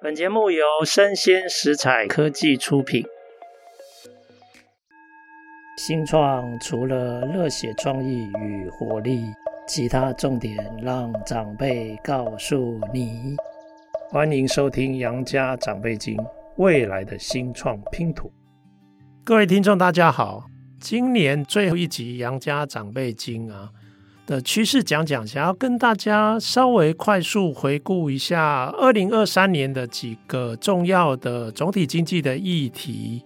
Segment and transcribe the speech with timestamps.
[0.00, 3.04] 本节目由生鲜食材科技出品。
[5.76, 9.24] 新创除了热血创意与活力，
[9.66, 13.34] 其他重点让长辈告诉你。
[14.08, 16.16] 欢迎收听《杨家长辈经》，
[16.58, 18.30] 未来的新创拼图。
[19.24, 20.44] 各位听众，大家好，
[20.80, 23.70] 今年最后一集《杨家长辈经》啊。
[24.28, 33.22] 的趋势讲讲，想要跟大家稍微快速回顾一下二零二三年的几个重要的总体经济的议题，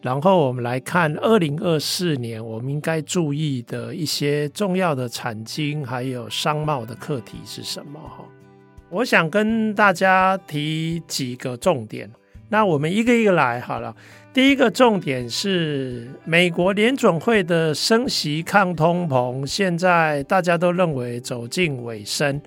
[0.00, 8.00] 然后我们来看二零二四年我们应该注意的一些重要的产经还有商贸的课题是什么？
[8.00, 8.24] 哈，
[8.88, 12.10] 我想跟大家提几个重点，
[12.48, 13.94] 那我们一个一个来好了。
[14.38, 22.40] 第一个重点是美国联准会的升息抗通膨，现在大家都认为走进尾声。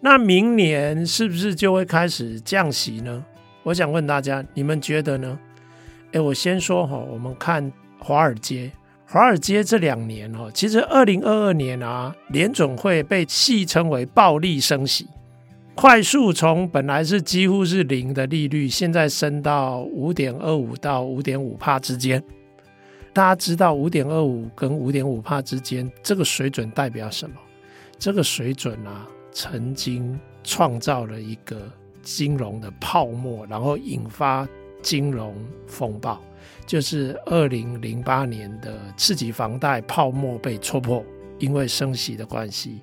[0.00, 3.24] 那明年是不是就会开始降息呢？
[3.62, 5.38] 我想问大家，你们觉得呢？
[6.12, 8.70] 诶，我先说哈，我们看华尔街，
[9.06, 15.06] 华尔街这两年哦，其实二零二二年啊，联准会被戏称为暴力升息。
[15.80, 22.20] 快速从本来是几乎是零的利率，现在升到五点二五到五点五帕之间。
[23.12, 27.36] 大家知道五点二五跟五点五帕之间这个水准代表什么？
[27.96, 31.70] 这个水准啊，曾经创造了一个
[32.02, 34.48] 金融的泡沫，然后引发
[34.82, 35.32] 金融
[35.68, 36.20] 风暴，
[36.66, 41.04] 就是二零零八年的次级房贷泡沫被戳破，
[41.38, 42.80] 因为升息的关系。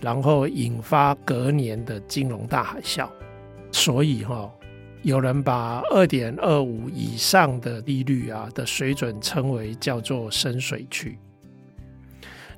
[0.00, 3.08] 然后引发隔年的金融大海啸，
[3.70, 4.50] 所以哈，
[5.02, 11.18] 有人把二点二五以上的利率啊的水准称为叫做深水区。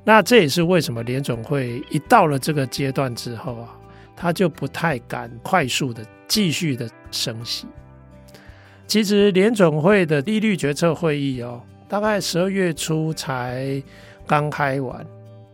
[0.05, 3.77] 那这也是为什么联总会一到了这个阶段之后啊，
[4.17, 7.67] 他就不太敢快速的继续的升息。
[8.87, 13.83] 其实联总会的利率决策会议哦，大概十二月初才
[14.27, 15.06] 刚开完。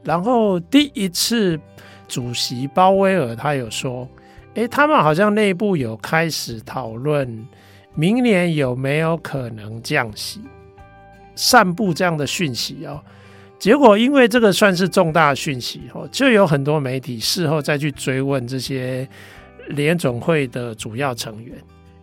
[0.02, 1.60] 然后第一次，
[2.08, 4.08] 主席鲍威尔他有说，
[4.54, 7.46] 诶，他们好像内部有开始讨论，
[7.94, 10.40] 明年有没有可能降息，
[11.34, 13.00] 散布这样的讯息哦。
[13.58, 19.06] 结果因为这个算是重大讯息哦，就有很多媒体事后再去追问这些
[19.68, 21.56] 联总会的主要成员，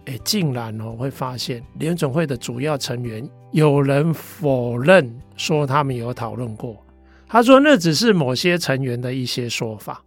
[0.05, 6.84] 诶，竟然哦会发现联总会的主要成员有人否认说他们有讨论过。
[7.27, 10.01] 他说：“那只是某些成员的一些说法，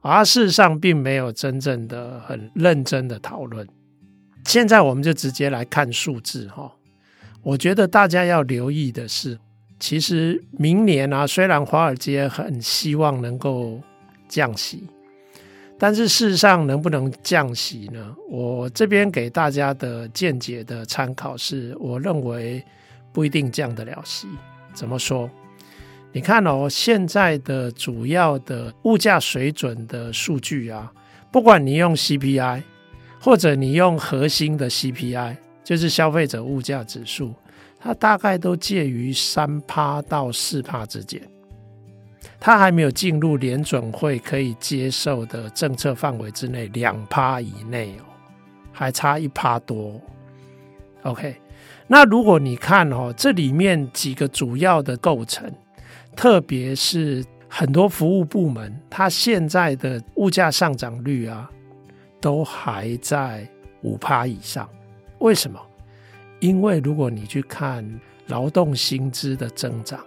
[0.00, 3.66] 而事实上并没有真正的很认真的讨论。
[4.44, 6.70] 现在我们就直接来看数字哈。
[7.42, 9.38] 我觉得大家要留意的是，
[9.78, 13.80] 其实明年啊，虽然华尔街很希望能够
[14.28, 14.84] 降息，
[15.78, 18.14] 但是事实上能不能降息呢？
[18.28, 22.62] 我这边给大家的见解的参考是，我认为
[23.12, 24.26] 不一定降得了息。
[24.74, 25.30] 怎么说？”
[26.12, 30.92] 你看哦，现在的主要的物价水准的数据啊，
[31.30, 32.64] 不管你用 CPI，
[33.20, 37.32] 或者你用核心的 CPI，就是消费者物价指数，
[37.78, 41.22] 它大概都介于三趴到四趴之间，
[42.40, 48.02] 它还没有进入联准会可以接受的政策范围之内，两趴以内哦，
[48.72, 50.00] 还差一趴多。
[51.02, 51.36] OK，
[51.86, 55.48] 那如果你看哦，这里面几个主要的构成。
[56.16, 61.50] 特别是很多服务部门，它现在的物价上涨率啊，
[62.20, 63.48] 都还在
[63.82, 64.68] 五趴以上。
[65.18, 65.60] 为什么？
[66.40, 67.84] 因为如果你去看
[68.26, 70.00] 劳动薪资的增长，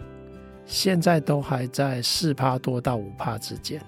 [0.65, 3.81] 现在都还在四趴多到五趴之间。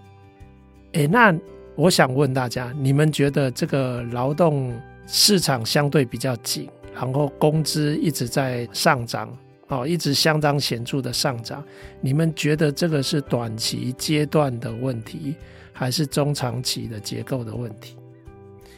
[0.93, 1.35] 诶，那
[1.75, 4.73] 我想问大家，你们觉得这个劳动
[5.07, 9.35] 市场相对比较紧，然后工资一直在上涨？
[9.67, 11.63] 哦，一直相当显著的上涨，
[11.99, 15.35] 你们觉得这个是短期阶段的问题，
[15.73, 17.97] 还是中长期的结构的问题？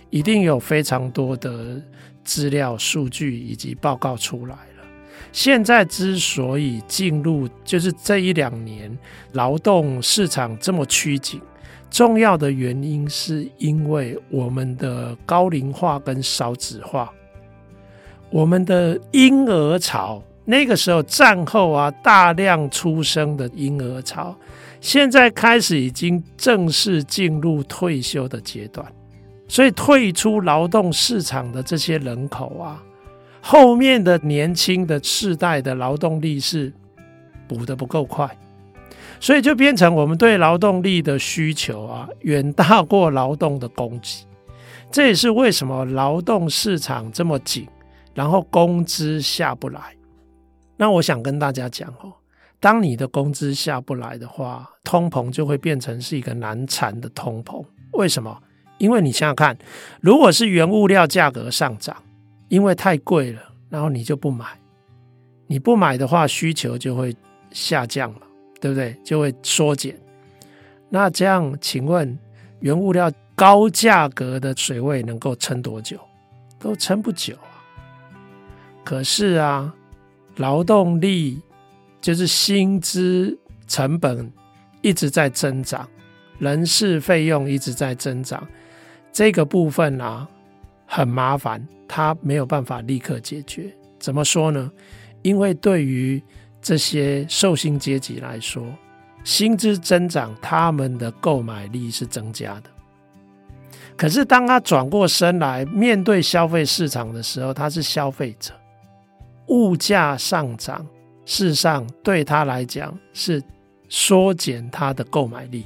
[0.10, 1.82] 一定有非常多的
[2.24, 4.86] 资料、数据以及报告出来了。
[5.34, 8.98] 现在之所以进入，就是这一两年
[9.34, 11.42] 劳动市场这么趋紧，
[11.92, 17.12] 重要的原因是因为我们的高龄化跟少子化，
[18.30, 20.24] 我们的婴儿潮。
[20.50, 24.34] 那个时候战后啊，大量出生的婴儿潮，
[24.80, 28.90] 现在开始已经正式进入退休的阶段，
[29.50, 32.82] 所以退出劳动市场的这些人口啊，
[33.42, 36.72] 后面的年轻的世代的劳动力是
[37.46, 38.30] 补得不够快，
[39.20, 44.26] 所以就变成我们对劳动力的需求啊，远大过劳动的供给。
[44.90, 47.68] 这也是为什么劳动市场这么紧，
[48.14, 49.97] 然后工资下不来。
[50.78, 52.14] 那我想跟大家讲哦，
[52.60, 57.64] 当你的工资下不来的话，通膨就会变成是一个难缠的通膨。
[57.94, 58.42] 为什么？
[58.78, 59.58] 因为你想想看，
[60.00, 61.98] 如果是原物料价格上涨，
[62.48, 64.46] 因为太贵了，然后你就不买，
[65.48, 67.16] 你不买的话，需求就会
[67.50, 68.22] 下降了，
[68.62, 68.96] 对不对？
[69.04, 70.00] 就会缩减。
[70.90, 72.18] 那这样，请问
[72.60, 76.00] 原物料高价格的水位能够撑多久？
[76.60, 77.58] 都撑不久啊。
[78.84, 79.74] 可是啊，
[80.38, 81.42] 劳动力
[82.00, 83.38] 就是薪资
[83.68, 84.32] 成本
[84.82, 85.88] 一直在增长，
[86.40, 88.48] 人事费用一直在增长，
[89.12, 90.28] 这个部分啊
[90.86, 93.72] 很麻烦，它没有办法立刻解决。
[94.00, 94.72] 怎么说呢？
[95.24, 96.22] 因为对于
[96.62, 98.64] 这些受薪阶级来说，
[99.24, 102.70] 薪资增长，他们的购买力是增加的。
[103.98, 108.54] 可是当他转过身来面对消费市场的时候，他是消费者，
[109.48, 110.86] 物价上涨，
[111.26, 113.42] 事实上对他来讲是
[113.90, 115.66] 缩减他的购买力。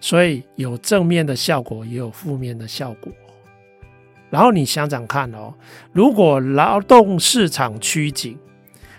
[0.00, 3.12] 所以有正面的效果，也有负面的效果。
[4.28, 5.54] 然后你想想看哦，
[5.92, 8.36] 如果劳动市场趋紧，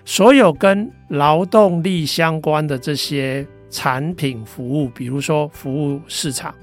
[0.06, 6.56] 所有跟劳动力相关的这些产品服务，比如说服务市场，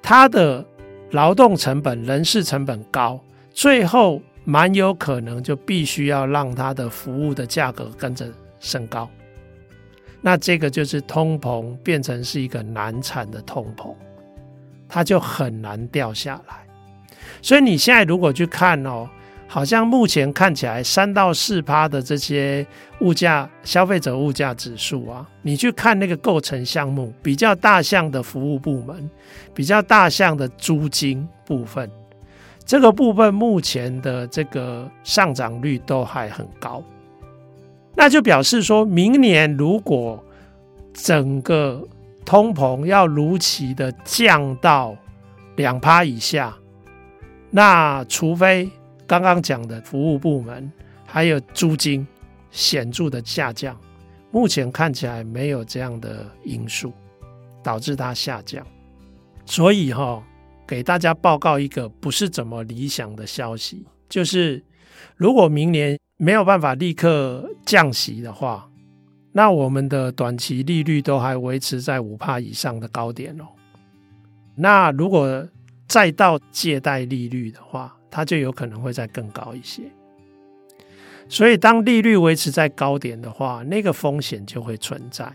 [0.00, 0.64] 它的
[1.10, 3.20] 劳动成本、人事成本高，
[3.50, 8.26] 最后蛮有可能就必须要让它的服务的价格跟着
[8.58, 9.06] 升高。
[10.22, 13.94] 那这个就是通膨变成是一个难产的通膨，
[14.88, 16.54] 它就很难掉下来。
[17.42, 19.06] 所以你现在如果去看哦。
[19.48, 22.66] 好像目前看起来三到四趴的这些
[22.98, 29.08] 物价消费者物价指数啊，你去看那个构成项目比较大项的服务部门，
[29.54, 31.88] 比较大项的租金部分，
[32.66, 36.82] 这个部分目前的这个上涨率都还很高，
[37.94, 40.22] 那就表示说明年如果
[40.92, 41.82] 整个
[42.26, 44.94] 通膨要如期的降到
[45.54, 46.54] 两趴以下，
[47.50, 48.68] 那除非。
[49.08, 50.68] 刚刚讲的服务部门
[51.06, 52.04] 还有租金
[52.50, 53.78] 显著的下降，
[54.32, 56.92] 目前看起来没有这样的因素
[57.62, 58.66] 导致它下降，
[59.44, 60.20] 所以哈、
[60.66, 64.62] 给大家报告一个不是怎么理想的消息，就是
[65.16, 68.68] 如果明年没有办法立刻降息的话，
[69.32, 73.44] 那我们的短期利率都还维持在五趴以上的高点哦。
[74.56, 75.46] 那如果
[75.86, 79.82] 再到借贷利率的话，它就有可能会再更高一些，
[81.28, 85.30] 所以当利率维持在高点的话，那个风险就会存在。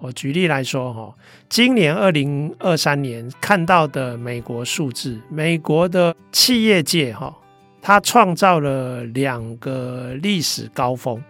[0.00, 1.14] 我举例来说，哈，
[1.48, 7.36] 今年二零二三年看到的美国数字，美国的企业界，哈，
[7.82, 11.22] 它创造了两个历史高峰，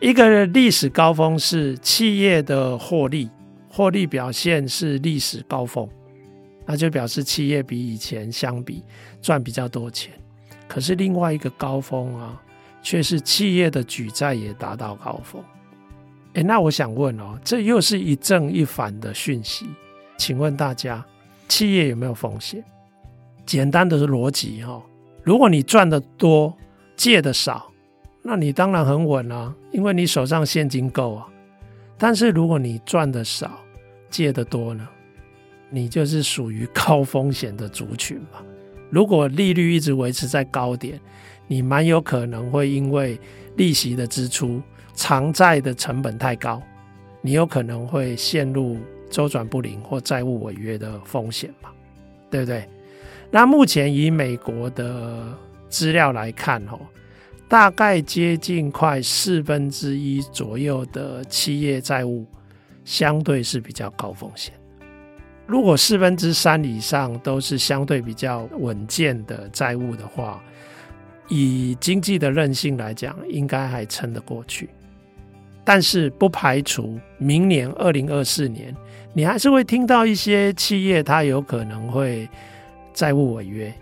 [0.00, 3.30] 一个历史高峰是企业的获利，
[3.68, 5.88] 获利表现是历史高峰。
[6.66, 8.82] 那就表示企业比以前相比
[9.22, 10.10] 赚比较多钱，
[10.66, 12.42] 可是另外一个高峰啊，
[12.82, 15.44] 却是企业的举债也达到高峰。
[16.34, 19.66] 诶，那我想问哦，这又是一正一反的讯息，
[20.16, 21.04] 请问大家，
[21.48, 22.62] 企业有没有风险？
[23.46, 24.82] 简单的逻辑哈，
[25.22, 26.52] 如果你赚的多，
[26.96, 27.70] 借的少，
[28.22, 31.26] 那你当然很稳啊，因为你手上现金够啊。
[31.96, 33.60] 但是如果你赚的少，
[34.10, 34.88] 借的多呢？
[35.70, 38.42] 你就是属于高风险的族群嘛。
[38.90, 41.00] 如果利率一直维持在高点，
[41.46, 43.18] 你蛮有可能会因为
[43.56, 44.62] 利息的支出、
[44.94, 46.62] 偿债的成本太高，
[47.20, 48.78] 你有可能会陷入
[49.10, 51.68] 周转不灵或债务违约的风险嘛，
[52.30, 52.68] 对不对？
[53.30, 55.36] 那目前以美国的
[55.68, 56.78] 资料来看，哦，
[57.48, 62.24] 大概接近快四分之一左右的企业债务，
[62.84, 64.54] 相对是比较高风险。
[65.46, 70.42] 如果四分之三以上都是相对比较稳健的债务的话，
[71.28, 74.70] 以经济的韧性来讲，应该还撑得过去。
[75.64, 78.74] 但是不排除明年二零二四年，
[79.12, 82.28] 你还是会听到一些企业它有可能会
[82.92, 83.72] 债务违约。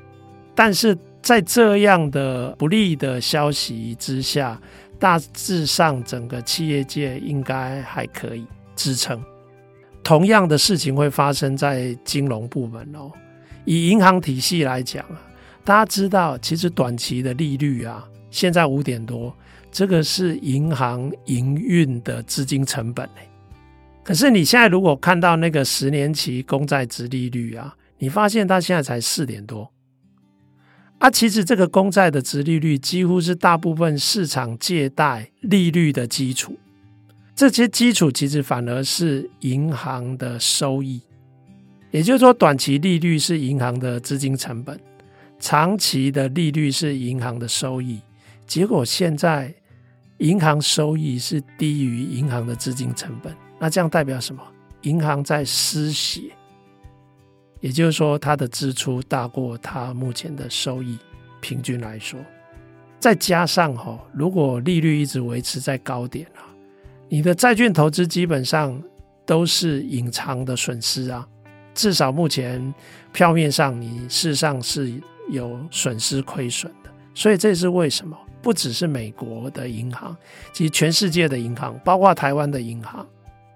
[0.55, 4.61] 但是在这样的不利的消息之下，
[4.99, 8.47] 大致上整个企业界应该还可以
[8.77, 9.21] 支撑。
[10.05, 13.11] 同样的事情会发生在金融部门哦。
[13.65, 15.23] 以银行体系来讲啊，
[15.65, 19.33] 大家知道，其实短期的利率啊，现在五点多，
[19.73, 23.09] 这个是银行营运的资金成本。
[24.05, 29.73] 可是你现在如果看到那个十年期公债殖利率啊，你发现它现在才四点多。
[30.99, 36.57] 啊，其实这个公债的殖利率几乎是大部分市场借贷利率的基础。
[37.35, 41.01] 这些基础其实反而是银行的收益，
[41.91, 44.79] 也就是说，短期利率是银行的资金成本，
[45.41, 48.01] 长期的利率是银行的收益。
[48.47, 49.53] 结果现在
[50.23, 54.41] 银行收益是低于银行的资金成本，那这样代表什么？
[54.83, 56.31] 银行在失血，
[57.59, 60.97] 也就是说，它的支出大过它目前的收益。
[61.41, 62.21] 平均来说，
[63.01, 66.47] 再加上哈，如果利率一直维持在高点啊。
[67.09, 68.81] 你的债券投资基本上
[69.27, 71.27] 都是隐藏的损失啊，
[71.75, 72.73] 至少目前
[73.13, 78.17] 票面上你事实上是有损失亏损的，所以这是为什么？
[78.43, 80.17] 不只是美国的银行，
[80.53, 83.07] 其实全世界的银行，包括台湾的银行，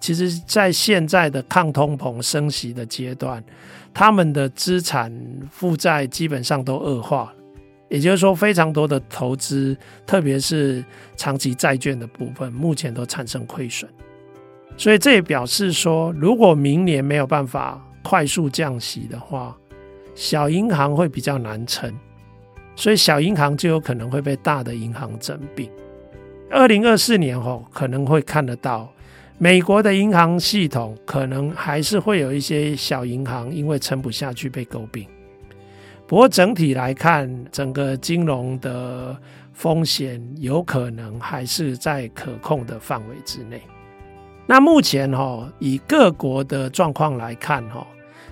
[0.00, 3.42] 其实在现在的抗通膨升息的阶段，
[3.92, 5.12] 他们的资产
[5.50, 7.32] 负债基本上都恶化了。
[7.88, 10.84] 也就是说，非常多的投资，特别是
[11.16, 13.88] 长期债券的部分，目前都产生亏损。
[14.76, 19.56] 所以这也表示说，如果明年没有办法快速降息的话，
[20.16, 21.94] 小银行会比较难撑，
[22.76, 25.68] 所以小银行就有可能会被大的银行整并。
[26.48, 28.88] 二零二四年后可能会看得到，
[29.38, 35.08] 美国的银行系统可能还是会有一些小银行因为撑不下去被诟病。
[36.06, 39.16] 不过整体来看，整个金融的
[39.52, 43.60] 风险有可能还是在可控的范围之内。
[44.46, 47.84] 那目前哈，以各国的状况来看哈，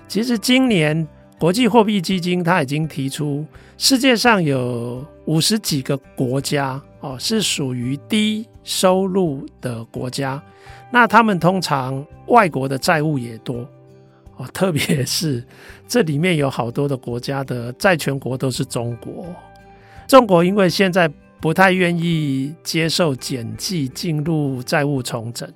[0.07, 1.05] 其实今年
[1.37, 3.45] 国际货币基金它已经提出，
[3.77, 10.41] 世界上有五十几个国家哦，是属于低收入的国家。
[10.91, 13.67] 那他们通常外国的债务也多。
[14.37, 15.43] 哦，特别是
[15.87, 19.25] 这里面有好多的国家的债权国都是中国。
[20.07, 25.49] 中国因为现在不太愿意接受减记进入债务重整，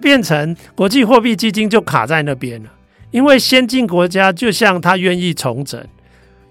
[0.00, 2.70] 变成国际货币基金就卡在那边了。
[3.10, 5.84] 因为先进国家就像他愿意重整、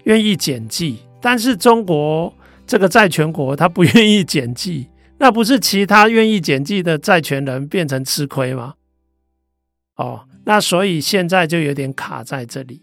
[0.04, 2.32] 愿意减记，但是中国
[2.66, 4.88] 这个债权国他不愿意减记，
[5.18, 8.74] 那不是其他愿意减记的债权人变成吃亏吗？
[9.96, 10.26] 哦。
[10.44, 12.80] 那所以现在就有点卡在这里，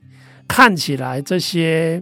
[0.47, 2.01] 看起来这些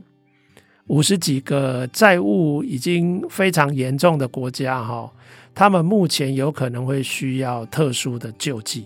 [0.87, 5.09] 五十几个债务已经非常严重的国家哈，
[5.55, 8.85] 他们目前有可能会需要特殊的救济，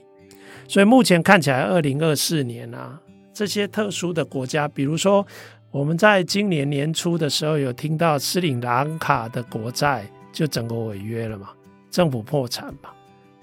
[0.67, 2.99] 所以目前看起来二零二四年啊，
[3.33, 5.25] 这些特殊的国家，比如说
[5.71, 11.49] 我们在今年年初的时候有听到斯里兰卡的国债就整个违约了嘛，
[11.89, 12.89] 政府破产嘛，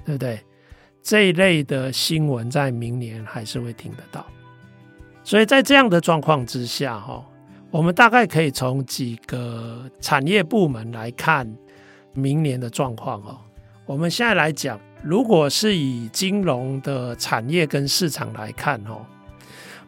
[0.04, 0.40] 对不对？
[1.02, 4.26] 这一类的新闻在明年还是会听得到，
[5.22, 7.24] 所以在这样的状况之下，哈，
[7.70, 11.48] 我们大概可以从几个产业部门来看
[12.12, 13.40] 明年的状况，哈。
[13.84, 19.06] 我们现在来讲，如果是以金融的产业跟市场来看，哈，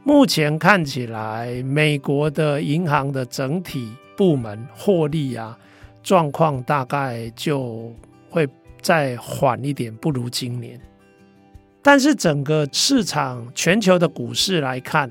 [0.04, 5.58] 目前看起来美国的银行的整体部门获利啊
[6.02, 7.92] 状况大概就
[8.30, 8.48] 会
[8.80, 10.80] 再缓一点，不如今年。
[11.82, 15.10] 但是整个市场、全球的股市来看，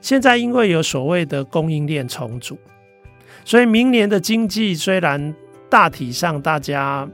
[0.00, 2.58] 现在因为有所谓的供应链重组，
[3.44, 5.34] 所以明年的经济虽然
[5.68, 7.08] 大体上大家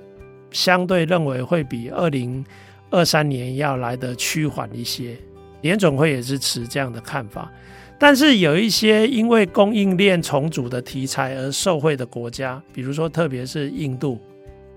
[0.50, 2.44] 相对认为会比二零
[2.90, 5.16] 二三年要来得趋缓一些，
[5.62, 7.50] 联总会也是持这样的看法。
[7.98, 14.18] 但是有一些因为供应链重组的题材而受惠的国家，比如说特别是印度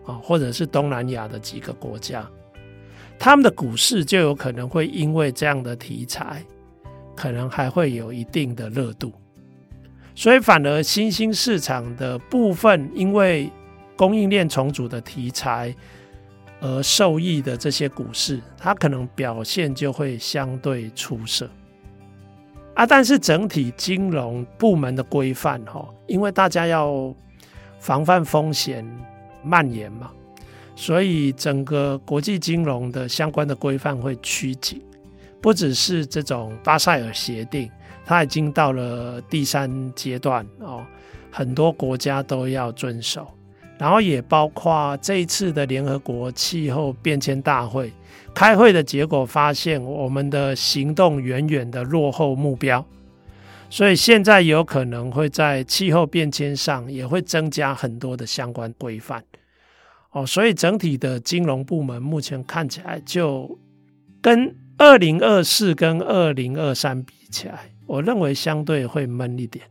[0.05, 2.27] 啊，或者是东南亚的几个国家。
[3.17, 6.43] 他们的股市就有可能会因为这样的题材，
[7.15, 9.13] 可能还会有一定的热度，
[10.13, 13.49] 所以反而新兴市场的部分，因为
[13.95, 15.73] 供应链重组的题材
[16.59, 21.49] 而受益的这些股市，它可能表现就会相对出色
[22.73, 22.85] 啊。
[22.85, 27.13] 但是整体金融部门的规范，哈，因为大家要
[27.79, 28.85] 防范风险
[29.43, 30.11] 蔓延嘛。
[30.75, 34.81] 所以，整个国际金融的相关的规范会趋紧，
[35.39, 37.69] 不只是这种巴塞尔协定，
[38.03, 40.83] 它已经到了第三阶段哦，
[41.29, 43.27] 很多国家都要遵守。
[43.83, 47.91] 然后也包括这一次的联合国气候变迁大会
[48.33, 52.85] 开会的结果，发现我们的行动远远的落后目标，
[53.69, 59.21] 所以现在有可能会在气候变迁上也会增加很多的相关规范。
[60.11, 63.59] 哦，所以整体的金融部门目前看起来就
[64.21, 69.65] 跟二零二四跟二零二三比起来，我认为相对会闷一点。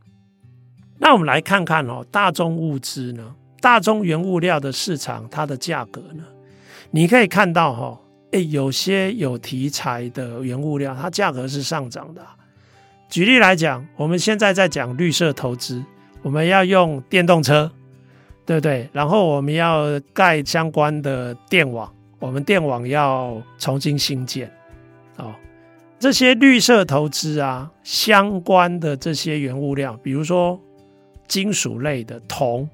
[0.99, 6.23] 那我们来看看哦，大宗物资呢，大宗原物料的市场，它的价格呢，
[6.91, 7.97] 你可以看到哈，
[8.31, 12.21] 诶，有些有题材的原物料，它价格是上涨的。
[13.07, 15.81] 举例来讲，我们现在在讲绿色投资，
[16.21, 17.71] 我们要用电动车，
[18.45, 18.89] 对不对？
[18.91, 21.89] 然后我们要盖相关的电网，
[22.19, 24.51] 我们电网要重新新建，
[25.15, 25.33] 哦，
[25.97, 30.59] 这些绿色投资啊，相关的这些原物料，比如说
[31.29, 32.69] 金属类的铜，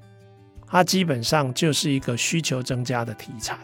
[0.70, 3.58] 它基本上就是一个需求增加的题材。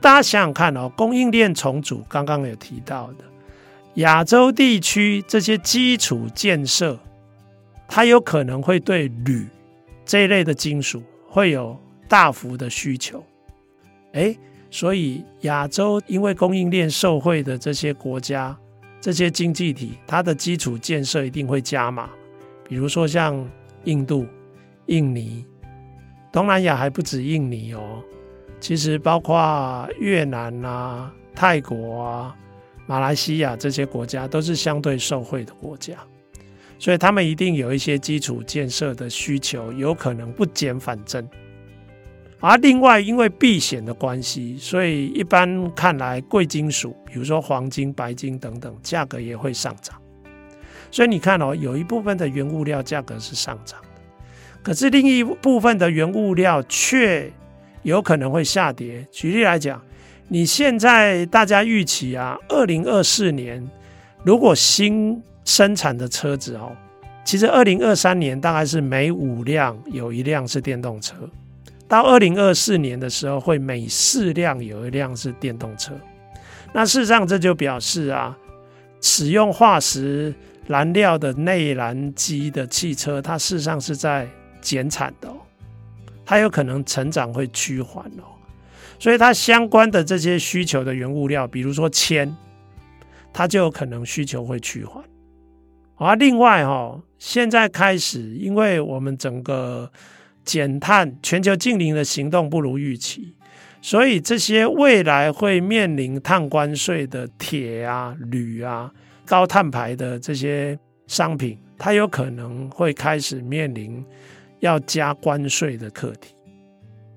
[0.00, 3.24] 大家想想看哦，供应链重组，刚刚有提到的。
[3.94, 6.98] 亚洲地区这些基础建设，
[7.88, 9.46] 它有可能会对铝
[10.04, 11.78] 这一类的金属会有
[12.08, 13.24] 大幅的需求。
[14.12, 14.38] 诶，
[14.70, 18.54] 所以亚洲因为供应链受惠的这些国家、
[19.00, 22.10] 这些经济体，它的基础建设一定会加码。
[22.68, 23.48] 比如说像
[23.84, 24.26] 印度、
[24.86, 25.44] 印尼，
[26.32, 28.02] 东南亚还不止印尼哦，
[28.60, 32.36] 其实包括越南啊、泰国啊。
[32.88, 35.94] 马来西亚这些国家都是相对受惠的国家，
[36.78, 41.28] 所以他们一定有一些基础建设的需求，有可能不减反增。
[42.38, 50.00] 而另外，因为避险的关系，所以一般看来，贵金属，比如说黄金、白金等等，价格也会上涨。
[50.92, 53.80] 所以你看哦，有一部分的原物料价格是上涨，
[54.66, 57.32] 可是另一部分的原物料却
[57.84, 59.06] 有可能会下跌。
[59.12, 59.80] 举例来讲。
[60.28, 63.64] 你现在大家预期啊，二零二四年
[64.24, 66.72] 如果新生产的车子哦，
[67.24, 71.14] 其实二零二三年大概是每五辆有一辆是电动车，
[71.86, 75.92] 到二零二四年的时候会每四辆有一辆是电动车。
[76.72, 78.36] 那事实上这就表示啊，
[79.00, 80.34] 使用化石
[80.66, 84.28] 燃料的内燃机的汽车，它事实上是在
[84.66, 85.36] 减产的哦，
[86.24, 88.34] 它有可能成长会趋缓哦。
[88.98, 92.34] 所以它相关的这些需求的原物料，比如说铅，
[93.32, 95.04] 它就有可能需求会趋缓。
[95.94, 99.92] 啊，另外哈，现在开始，因为我们整个
[100.44, 103.34] 减碳、全球净零的行动不如预期，
[103.80, 108.90] 所以这些未来会面临碳关税的铁啊、铝啊、
[109.24, 114.04] 高碳排的这些商品，它有可能会开始面临
[114.60, 116.34] 要加关税的课题。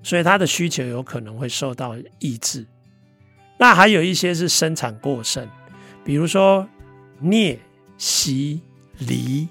[0.02, 2.66] 所以它的需求有可能会受到抑制。
[3.58, 5.46] 那还有一些是生产过剩，
[6.02, 6.66] 比如说
[7.20, 7.58] 镍、
[7.98, 8.60] 锡、
[8.98, 9.46] 锂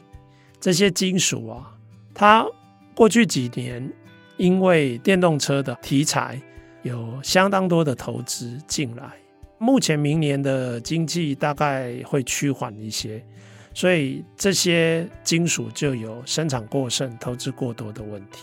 [0.59, 1.77] 这些金属啊，
[2.13, 2.43] 它
[2.95, 3.87] 过去几年
[4.37, 6.41] 因为电动车的题材
[6.81, 9.13] 有相当多的投资进来，
[9.59, 13.23] 目前明年的经济大概会趋缓一些，
[13.79, 18.41] 所以这些金属就有生产过剩、投资过多的问题。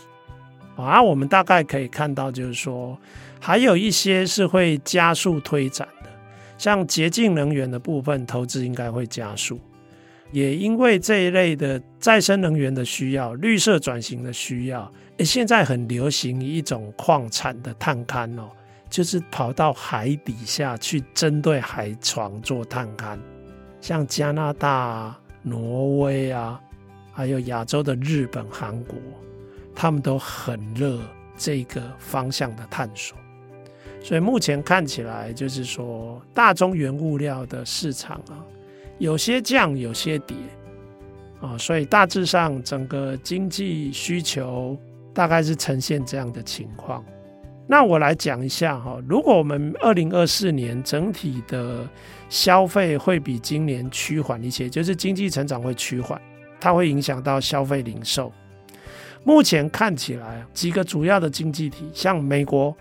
[0.75, 2.97] 啊，我们大概可以看到，就是说，
[3.39, 6.09] 还有一些是会加速推展的，
[6.57, 9.59] 像洁净能源的部分，投资应该会加速。
[10.31, 18.49] 也因为这一类的再生能源的需要，绿色转型的需要，现在很流行一种矿产的探勘哦，
[18.89, 23.19] 就是跑到海底下去，针对海床做探勘，
[23.79, 25.15] 像加拿大、
[25.49, 26.59] 挪威啊，
[27.11, 28.97] 还有亚洲的日本、韩国。
[29.79, 30.99] 他们都很热
[31.37, 33.15] 这个方向的探索，
[34.03, 38.41] 所以目前看起来就是说，大宗原物料的市场啊，
[38.97, 40.35] 有些降，有些跌
[41.39, 44.75] 啊，所以大致上整个经济需求
[45.13, 47.05] 大概是呈现这样的情况。
[47.67, 51.87] 那我来讲一下哈，如果我们二零二四年整体的
[52.29, 56.19] 消费会比今年趋缓一些，就是经济成长会趋缓，
[56.61, 58.31] 它会影响到消费零售。
[59.25, 62.73] 目前看起来，几个主要的经济体，像美国、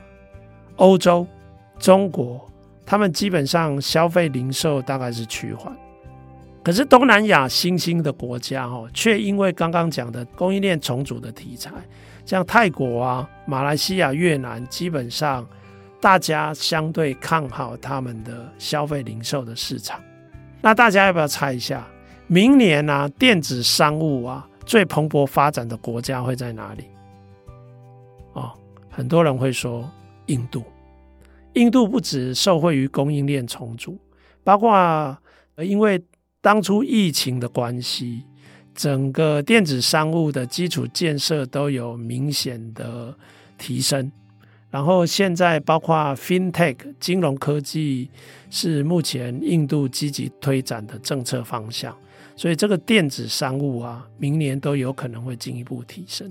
[0.77, 1.27] 欧洲、
[1.81, 2.49] 中国，
[2.85, 5.77] 他们基本上消费零售大概是趋缓。
[6.63, 11.73] 可是东南亚新兴的国家，哦，却因为刚刚讲的供应链重组的题材，
[12.27, 15.47] 像泰国啊、马来西亚、越南，基本上
[16.01, 19.99] 大家相对看好他们的消费零售的市场。
[20.61, 21.87] 那大家要不要猜一下，
[22.27, 24.47] 明年啊，电子商务啊？
[24.67, 26.87] 最蓬勃发展的国家会在哪里？
[28.33, 28.53] 哦，
[28.91, 29.89] 很多人会说
[30.27, 30.65] 印度。
[31.53, 33.97] 印度不止受惠于供应链重组，
[34.43, 35.17] 包括
[35.59, 36.03] 因为
[36.41, 38.25] 当初疫情的关系，
[38.77, 43.13] 整个电子商务的基础建设都有明显的
[43.59, 44.13] 提升。
[44.71, 48.11] 然后现在包括 FinTech 金融科技
[48.51, 51.97] 是目前印度积极推展的政策方向。
[52.37, 56.31] 所以这个电子商务啊，明年都有可能会进一步提升。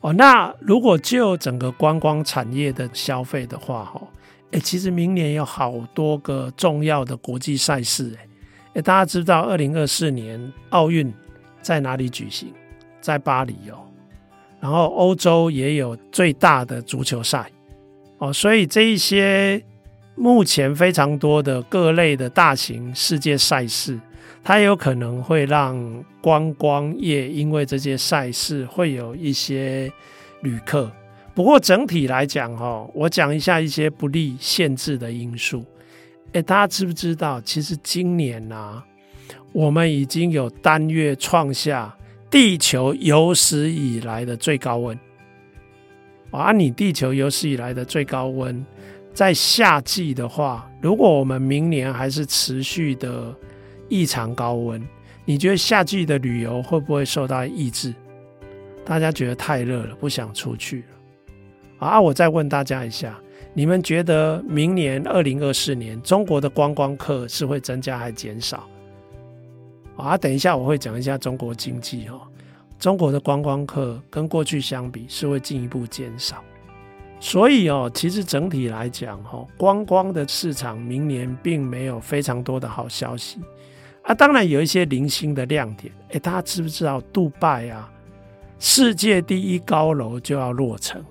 [0.00, 4.02] 哦，那如果就整个观光产业的消费的话，哈，
[4.50, 8.26] 哎，其实明年有好多个重要的国际赛事，哎，
[8.80, 11.12] 大家知道二零二四年奥运
[11.60, 12.52] 在哪里举行？
[13.00, 13.84] 在巴黎哦。
[14.60, 17.50] 然后欧洲也有最大的足球赛，
[18.18, 19.60] 哦，所以这一些
[20.14, 23.98] 目前非常多的各类的大型世界赛事。
[24.44, 29.92] 它有可能会让观光业因为这些赛事会有一些
[30.40, 30.90] 旅客，
[31.34, 35.64] 不过整体来讲，哈，我讲一下一些不利限制的因素。
[36.32, 37.40] 诶，大家知不知道？
[37.40, 38.84] 其实今年啊，
[39.52, 41.96] 我们已经有单月创下
[42.30, 44.98] 地球有史以来的最高温。
[46.30, 48.64] 啊你地球有史以来的最高温，
[49.12, 53.34] 在夏季的话，如果我们明年还是持续的。
[53.88, 54.82] 异常高温，
[55.26, 57.92] 你觉得夏季的旅游会不会受到抑制？
[58.86, 61.86] 大家觉得太热了，不想出去了。
[61.86, 63.20] 啊，我再问大家一下，
[63.54, 68.66] 你们觉得明年二零二四年中国的观光客是会增加还减少？
[69.96, 72.20] 啊，等一下我会讲一下中国经济哈，
[72.78, 76.42] 中国的观光客跟过去相比是会进一步减少。
[77.20, 83.38] 所以哦，其实整体来讲哈，观光的市场明年并没有非常多的好消息。
[84.02, 85.92] 啊，当然有一些零星的亮点。
[86.08, 87.88] 诶，大家知不知道，杜拜啊，
[88.58, 91.04] 世界第一高楼就要落成，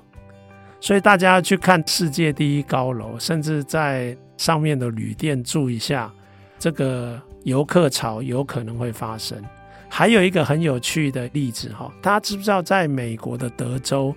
[0.82, 6.12] 所以大家去看世界第一高楼，甚至在上面的旅店住一下，
[6.58, 9.42] 这个游客潮有可能会发生。
[9.88, 14.16] 还有一个很有趣的例子哈，大家知不知道，在美国的德州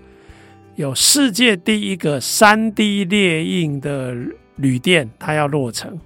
[0.77, 4.16] 有世界第一个 3D 列印的
[4.57, 6.00] 旅店，它要落成。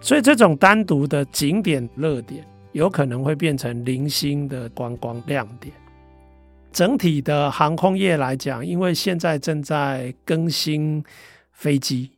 [0.00, 5.72] 所以这种单独的景点热点，有可能会变成零星的观光亮点。
[6.72, 11.02] 整体的航空业来讲，因为现在正在更新
[11.50, 12.10] 飞机，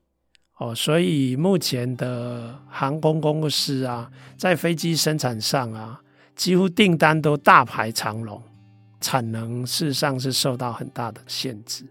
[0.59, 6.01] 哦，所以目前的航空公司啊，在飞机生产上啊，
[6.35, 8.43] 几乎订单都大排长龙，
[9.01, 11.85] 产能事实上是受到很大的限制。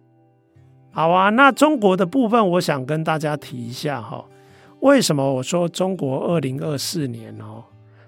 [0.91, 4.23] 好啊，那中国的部分，我想跟大家提一下哈。
[4.81, 7.63] 为什么我说中国二零二四年哦，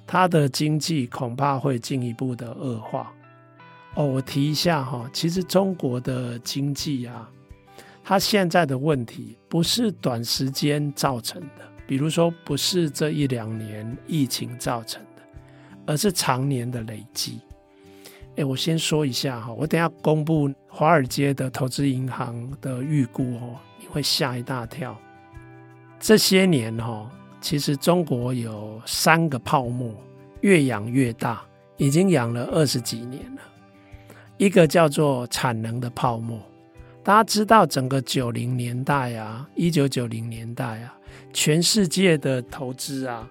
[0.06, 3.12] 它的经济恐怕会进一步的恶化
[3.96, 4.06] 哦？
[4.06, 7.30] 我提一下哈，其实中国的经济啊，
[8.04, 15.22] 它现在的问题不是短时间造成的，比如说不是这一两年疫情造成的，
[15.86, 17.40] 而是常年的累积。
[18.38, 24.98] 哎，我先说一下哈，我等下公布华尔街的投资银行的预估哦，你会吓一大跳。
[26.00, 29.94] 这些年哈，其实中国有三个泡沫，
[30.40, 31.44] 越养越大，
[31.76, 33.42] 已经养了二十几年了。
[34.42, 36.36] 一个叫做产能的泡沫，
[37.04, 40.98] 大家知道，整个九零年代啊，一九九零年代啊，
[41.32, 43.30] 全世界的投资啊，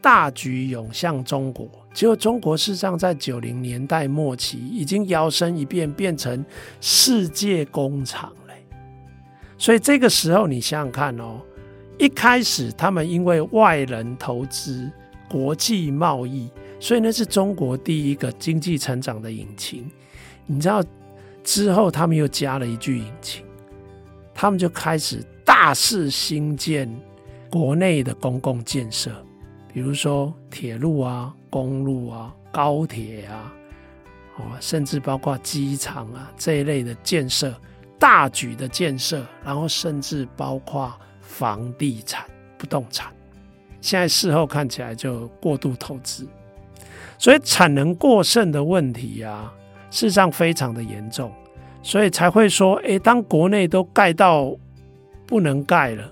[0.00, 1.68] 大举涌向中国。
[1.92, 6.44] 结果中国事实上在九零年代末期已经摇身一变，变成
[6.80, 8.54] 世界工厂了。
[9.58, 11.40] 所以这个时候，你想想看哦。
[11.98, 14.88] 一开始，他们因为外人投资、
[15.28, 16.48] 国际贸易，
[16.78, 19.90] 所以那是中国第一个经济成长的引擎。
[20.46, 20.82] 你知道
[21.44, 23.44] 之后，他们又加了一句引擎，
[24.34, 26.88] 他们就开始大肆兴建
[27.50, 29.10] 国内的公共建设，
[29.72, 33.52] 比如说铁路啊、公路啊、高铁啊，
[34.36, 37.54] 哦，甚至包括机场啊这一类的建设，
[37.98, 40.92] 大举的建设，然后甚至包括。
[41.24, 42.26] 房地产、
[42.58, 43.10] 不动产，
[43.80, 46.28] 现在事后看起来就过度投资，
[47.16, 49.50] 所以产能过剩的问题啊，
[49.92, 51.30] 事实上非常的严重，
[51.82, 54.56] 所以才会说，诶，当国内都盖到
[55.26, 56.10] 不能盖了，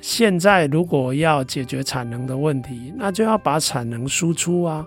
[0.00, 4.84] 现在如果要解决产能的问题，那就要把产能输出啊。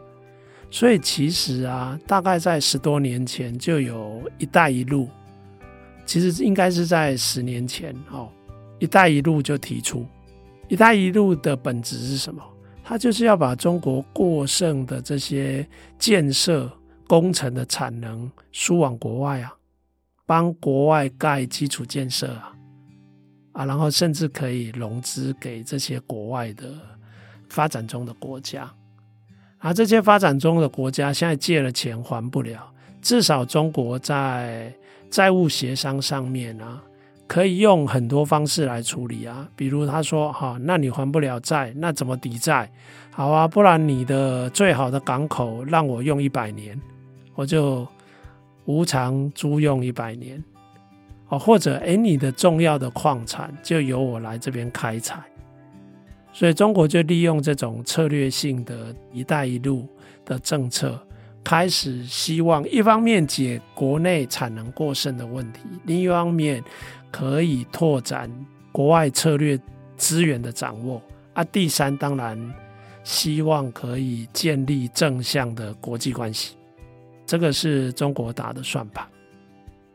[0.69, 5.07] 所以其实啊，大概在十多年前就有一带一路，
[6.05, 8.27] 其实应该是在十年前哦。
[8.77, 10.05] “一带一路”就提出
[10.67, 12.43] ，“一带一路”的本质是什么？
[12.83, 15.65] 它就是要把中国过剩的这些
[15.97, 16.69] 建设
[17.07, 19.53] 工程的产能输往国外啊，
[20.25, 22.53] 帮国外盖基础建设啊，
[23.53, 26.73] 啊，然后甚至可以融资给这些国外的
[27.49, 28.69] 发展中的国家，
[29.59, 34.73] 而这些发展中的国家现在借了钱还不了，至少中国在
[35.09, 36.83] 债务协商上面啊。
[37.29, 42.71] 可以用很多方式来处理啊，比如他说哈，那你还不了债，那怎么抵债？
[43.11, 46.79] 好啊，不然你的最好的港口让我用一百年，
[47.37, 47.87] 我就
[48.65, 50.43] 无偿租用一百年，
[51.29, 55.21] 哦，或者诶，你的重要的矿产就由我来这边开采，
[56.33, 59.87] 所以中国就利用这种策略性的一带一路
[60.25, 60.99] 的政策。
[61.43, 66.61] 开始希望一方面解国内产能过剩的问题，另一方面
[67.09, 68.29] 可以拓展
[68.73, 69.57] 国外策略
[69.95, 71.41] 资源的掌握啊。
[71.45, 72.53] 第三，当然
[73.05, 76.56] 希望可以建立正向的国际关系，
[77.27, 79.05] 这个是中国打的算盘。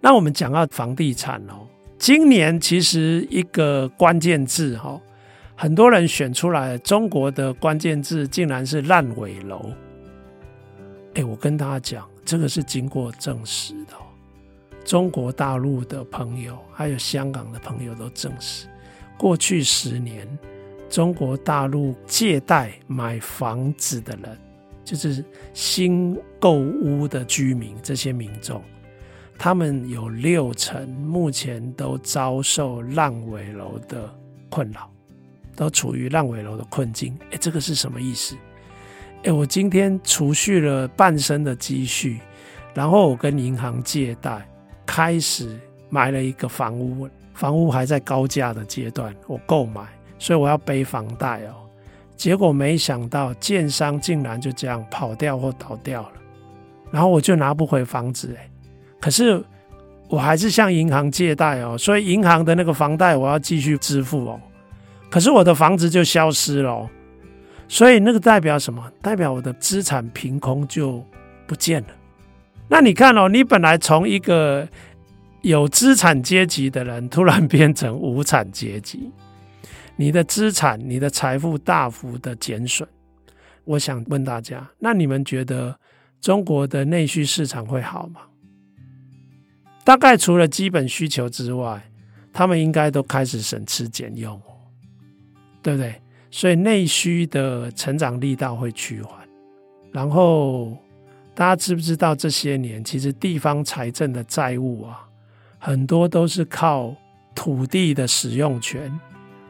[0.01, 1.67] 那我们讲到房地产哦，
[1.99, 5.01] 今年其实一个关键字哈，
[5.57, 9.73] 很多人选出来，中国的关键字竟然是烂尾楼。
[11.15, 14.05] 哎，我跟大家讲，这个是经过证实的哦。
[14.85, 18.67] 中国大陆的朋友还有香港的朋友都证实，
[19.17, 20.27] 过去十年，
[20.91, 24.37] 中国大陆借贷买房子的人，
[24.85, 28.63] 就是新购屋的居民，这些民众，
[29.39, 34.13] 他们有六成目前都遭受烂尾楼的
[34.51, 34.91] 困扰，
[35.55, 37.17] 都处于烂尾楼的困境。
[37.31, 38.37] 哎，这个是什么意思？
[39.25, 42.19] 哎，我今天储蓄了半生的积蓄，
[42.75, 44.47] 然后我跟银行借贷，
[44.85, 49.87] 开始买了一个房屋，房屋还在高价的阶段，我购买，
[50.19, 51.62] 所以我要背房贷哦。
[52.17, 56.13] 结果没想到，建商竟然就这样跑掉或倒掉了，
[56.91, 58.49] 然后我就拿不回房子哎。
[59.01, 59.43] 可是
[60.09, 64.41] 我还是向银行借贷哦，所以银行的那个房贷我要继续支付哦。
[65.11, 66.89] 可是我的房子就消失了。
[67.69, 68.83] 所以那个代表什么？
[69.01, 71.03] 代表我的资产凭空就
[71.47, 71.89] 不见了。
[72.69, 74.69] 那你看哦，你本来从一个
[75.41, 79.11] 有资产阶级的人，突然变成无产阶级，
[79.97, 82.89] 你的资产、你的财富大幅的减损。
[83.65, 85.79] 我想问大家，那你们觉得
[86.21, 88.23] 中国的内需市场会好吗？
[89.85, 91.83] 大概除了基本需求之外，
[92.33, 94.41] 他们应该都开始省吃俭用，
[95.63, 96.01] 对不对？
[96.31, 99.19] 所以内需的成长力道会趋缓，
[99.93, 100.77] 然后
[101.35, 105.07] 大家知不知道这些年其实地方财政的债务啊，
[105.59, 106.95] 很多都是靠
[107.35, 108.91] 土地的使用权、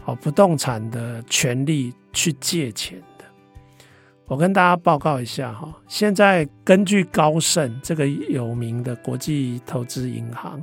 [0.02, 3.24] 好不动产的权利去借钱的。
[4.26, 10.62] 我跟大家报告一下哈，现在根据高盛这个有名的国际投资银行，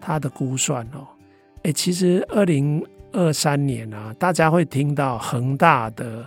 [0.00, 1.06] 它的估算哦，
[1.62, 2.84] 诶，其实二零。
[3.16, 6.26] 二三年啊，大家会听到恒大的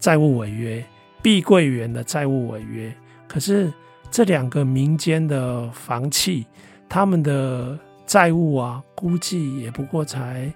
[0.00, 0.84] 债务违约、
[1.22, 2.92] 碧桂园的债务违约。
[3.28, 3.72] 可是
[4.10, 6.44] 这两个民间的房企，
[6.88, 10.52] 他们的债务啊，估计也不过才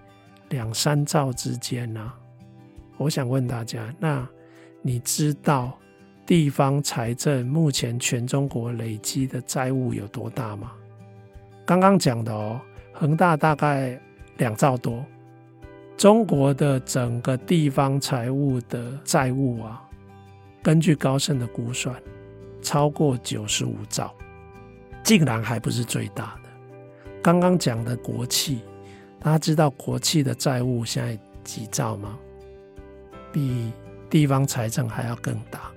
[0.51, 2.15] 两三兆之间啊。
[2.97, 4.27] 我想问大家，那
[4.83, 5.79] 你知道
[6.27, 10.73] 地方财政目前全中国累积的债务有多大吗？
[11.65, 12.61] 刚刚讲的哦，
[12.93, 14.01] 恒大大概
[14.39, 15.05] 两兆多。
[15.97, 19.83] 中国的整个地方财务的债务啊，
[20.63, 21.95] 根据高盛的估算，
[22.63, 24.15] 超过九十五兆，
[25.03, 26.51] 竟然还不是最大的。
[27.23, 28.61] 刚刚讲的国企，
[29.21, 32.19] 大家知道国企的债务现在几兆吗？
[33.33, 33.73] 比
[34.09, 35.71] 地方财政还要更大，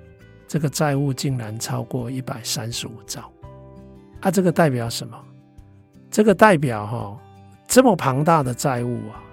[0.47, 3.31] 这个债务竟然超过一百三十五兆。
[4.21, 5.17] 啊，这个代表什么？
[6.09, 7.19] 这个代表哈、哦，
[7.67, 9.23] 这么庞大的债务啊。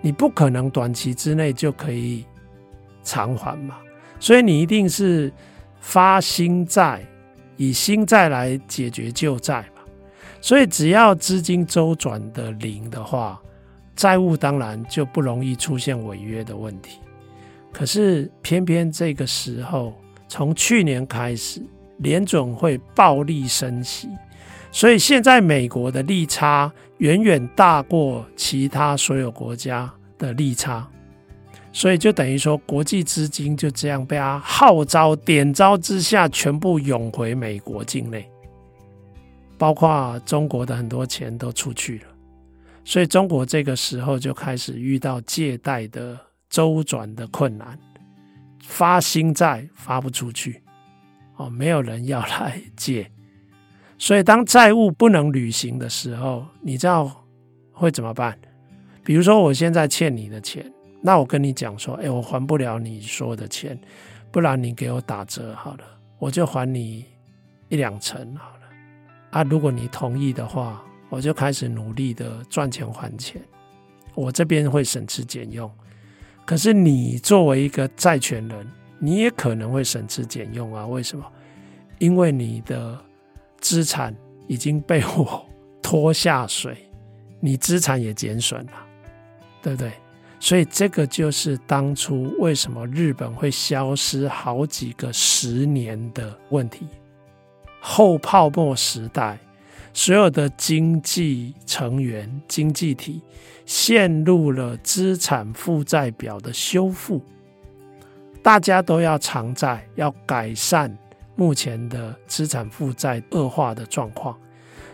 [0.00, 2.24] 你不可能短期之内就可以
[3.02, 3.76] 偿还嘛，
[4.18, 5.32] 所以你一定是
[5.80, 7.04] 发新债，
[7.56, 9.64] 以新债来解决旧债。
[10.42, 13.40] 所以只要资金周转的零的话，
[13.96, 16.98] 债务当然就不容易出现违约的问题。
[17.72, 19.94] 可是偏偏这个时候，
[20.28, 21.62] 从去年开始，
[21.98, 24.08] 联准会暴力升息。
[24.72, 30.88] 所以现在美国的利差远远大过其他所有国家的利差，
[31.72, 38.26] 所以就等于说国际资金就这样被他号召点招之下，全部涌回美国境内，
[39.62, 42.06] 包括中国的很多钱都出去了，
[42.82, 46.18] 所以中国这个时候就开始遇到借贷的
[46.50, 47.78] 周转的困难，
[48.64, 50.60] 发新债发不出去，
[51.36, 53.08] 哦，没有人要来借。
[53.98, 57.24] 所以，当债务不能履行的时候，你知道
[57.70, 58.36] 会怎么办？
[59.04, 60.68] 比如说，我现在欠你的钱，
[61.00, 63.80] 那我跟你讲说，哎，我还不了你说的钱，
[64.32, 65.84] 不然你给我打折好了，
[66.18, 67.04] 我就还你
[67.68, 68.61] 一两成好了。
[69.32, 73.42] 啊，如果你同意的话，我就开始努力的赚钱还钱，
[74.14, 75.68] 我这边会省吃俭用。
[76.44, 78.66] 可是你作为一个债权人，
[78.98, 80.86] 你也可能会省吃俭用啊？
[80.86, 81.24] 为什么？
[81.98, 82.98] 因为你的
[83.58, 84.14] 资产
[84.46, 85.46] 已经被我
[85.80, 86.76] 拖下水，
[87.40, 88.72] 你资产也减损了，
[89.62, 89.92] 对不对？
[90.40, 96.86] 所以这个就是当初为什么日本会消失好几个十年的问题。
[97.82, 99.38] 后泡沫时代。
[99.94, 103.20] 所有的经济成员、经济体
[103.66, 107.20] 陷入了资产负债表的修复，
[108.42, 110.96] 大家都要偿债，要改善
[111.36, 114.34] 目前的资产负债恶化的状况，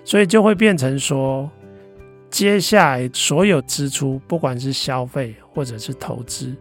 [0.04, 1.48] 所以就会变成说，
[2.28, 6.52] 接下来所有支出，不管是消费或者是投资，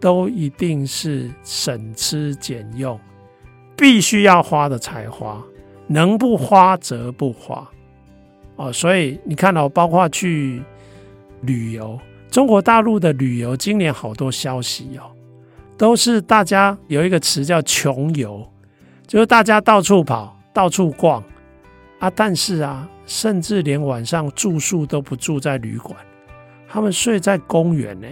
[0.00, 2.98] 都一定是省吃俭用，
[3.76, 5.40] 必须要花的才花，
[5.86, 7.68] 能不花则不花。
[8.56, 10.62] 哦，所以你看到，包括去
[11.42, 11.98] 旅游，
[12.30, 15.10] 中国大陆的旅游今年好多消息哦，
[15.76, 18.46] 都是大家有一个词叫“穷游”，
[19.06, 21.22] 就是大家到处跑、到处逛
[21.98, 25.94] 啊，但是啊，甚至连晚上住宿都不住在旅馆，
[26.66, 28.08] 他们睡在公园呢，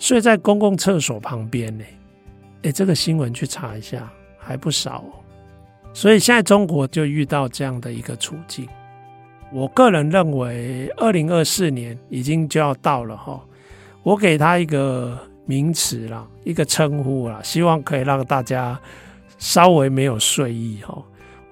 [0.00, 1.84] 睡在公共厕所旁边呢。
[2.64, 5.23] 哎，这个新闻去查一下，还不少哦。
[5.94, 8.68] 所以现在中国就遇到这样的一个处境。
[9.52, 13.40] 我个人认为，二零二四年已经就要到了哈。
[14.02, 18.78] 我给他一个名词啦，一个称呼啦，希望可以让大家
[19.38, 21.00] 稍微没有睡意哈。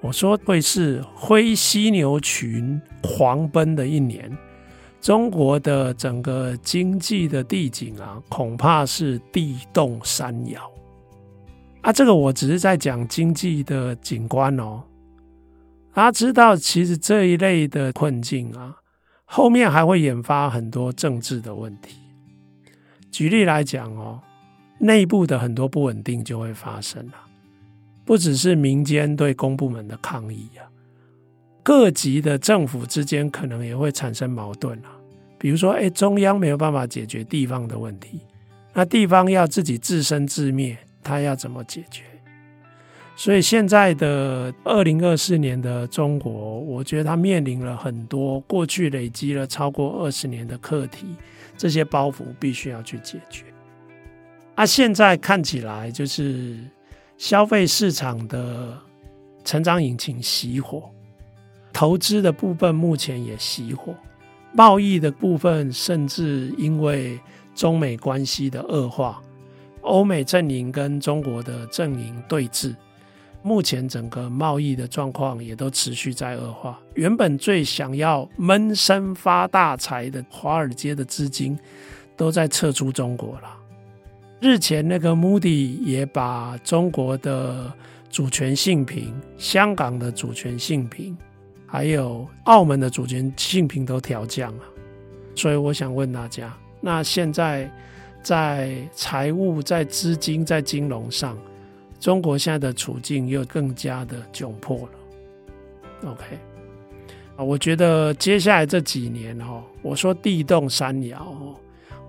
[0.01, 4.29] 我说会是灰犀牛群狂奔的一年，
[4.99, 10.61] 中国的整个经济的地景啊，恐怕是地动山摇
[11.83, 11.93] 啊。
[11.93, 14.81] 这个我只是在讲经济的景观哦。
[15.93, 18.77] 大家知道，其实这一类的困境啊，
[19.25, 21.97] 后面还会引发很多政治的问题。
[23.11, 24.19] 举例来讲哦，
[24.79, 27.13] 内部的很多不稳定就会发生了，
[28.03, 30.65] 不只是民间对公部门的抗议啊，
[31.61, 34.89] 各级的政府之间可能也会产生矛盾啊。
[35.37, 38.19] 比如说，哎，中央没有办法解决地方的问题，
[38.73, 42.03] 那地方要自己自生自灭，他要怎么解决？
[43.15, 51.15] 所以现在的二零二四年的中国，我觉得它面临了很多过去累积了超过二十年的课题，
[51.55, 53.45] 这些包袱必须要去解决。
[54.55, 56.57] 啊，现在看起来就是
[57.17, 58.75] 消费市场的
[59.43, 60.89] 成长引擎熄火，
[61.71, 63.93] 投资的部分目前也熄火，
[64.53, 67.19] 贸易的部分甚至因为
[67.53, 69.21] 中美关系的恶化，
[69.83, 72.75] 欧美阵营跟中国的阵营对峙。
[73.45, 76.79] 目前整个贸易的状况也都持续在恶化。
[76.93, 81.59] 原本最想要闷声发大财的华尔街的资金，
[82.15, 83.53] 都在撤出中国了。
[84.39, 87.69] 日前那个 Moody 也把中国的
[88.09, 91.17] 主权性评、香港的主权性评，
[91.65, 94.63] 还有澳门的主权性评都调降了。
[95.35, 97.69] 所以我想问大家，那现在
[98.23, 101.37] 在财务、在资金、在金融上，
[101.99, 106.09] 中国现在的处境又更加的窘迫了。
[106.09, 106.23] OK，
[107.35, 111.55] 啊，我觉得接下来这几年哦，我说地动山摇哦，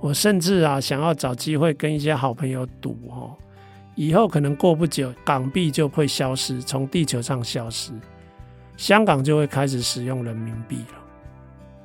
[0.00, 3.36] 我甚至啊想要找机会跟一些好朋友赌哦，
[3.94, 7.92] 以后可能过不久港币就会消失，从地球上消失，
[8.76, 10.94] 香港就会开始使用人民币了，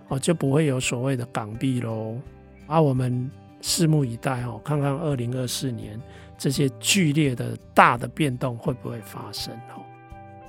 [0.10, 2.18] 哦，就不会有所谓的港币喽。
[2.66, 3.30] 啊，我们
[3.62, 6.00] 拭目以待哦，看看二零二四年。
[6.42, 9.54] 这些剧烈的大的变动会不会发生？
[9.76, 9.84] 哦，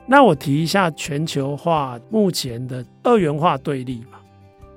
[0.06, 4.22] 那我提一下全球化目前的二元化对立吧。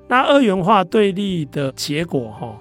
[0.08, 2.60] 那二元化对立的结果，哈，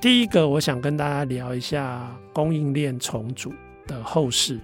[0.00, 3.52] 第一个我想跟大家聊一下供应链重组
[3.86, 4.58] 的后市。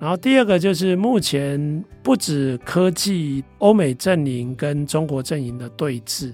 [0.00, 6.32] 然后第二个就是目前不止科技欧美阵营跟中国阵营的对峙，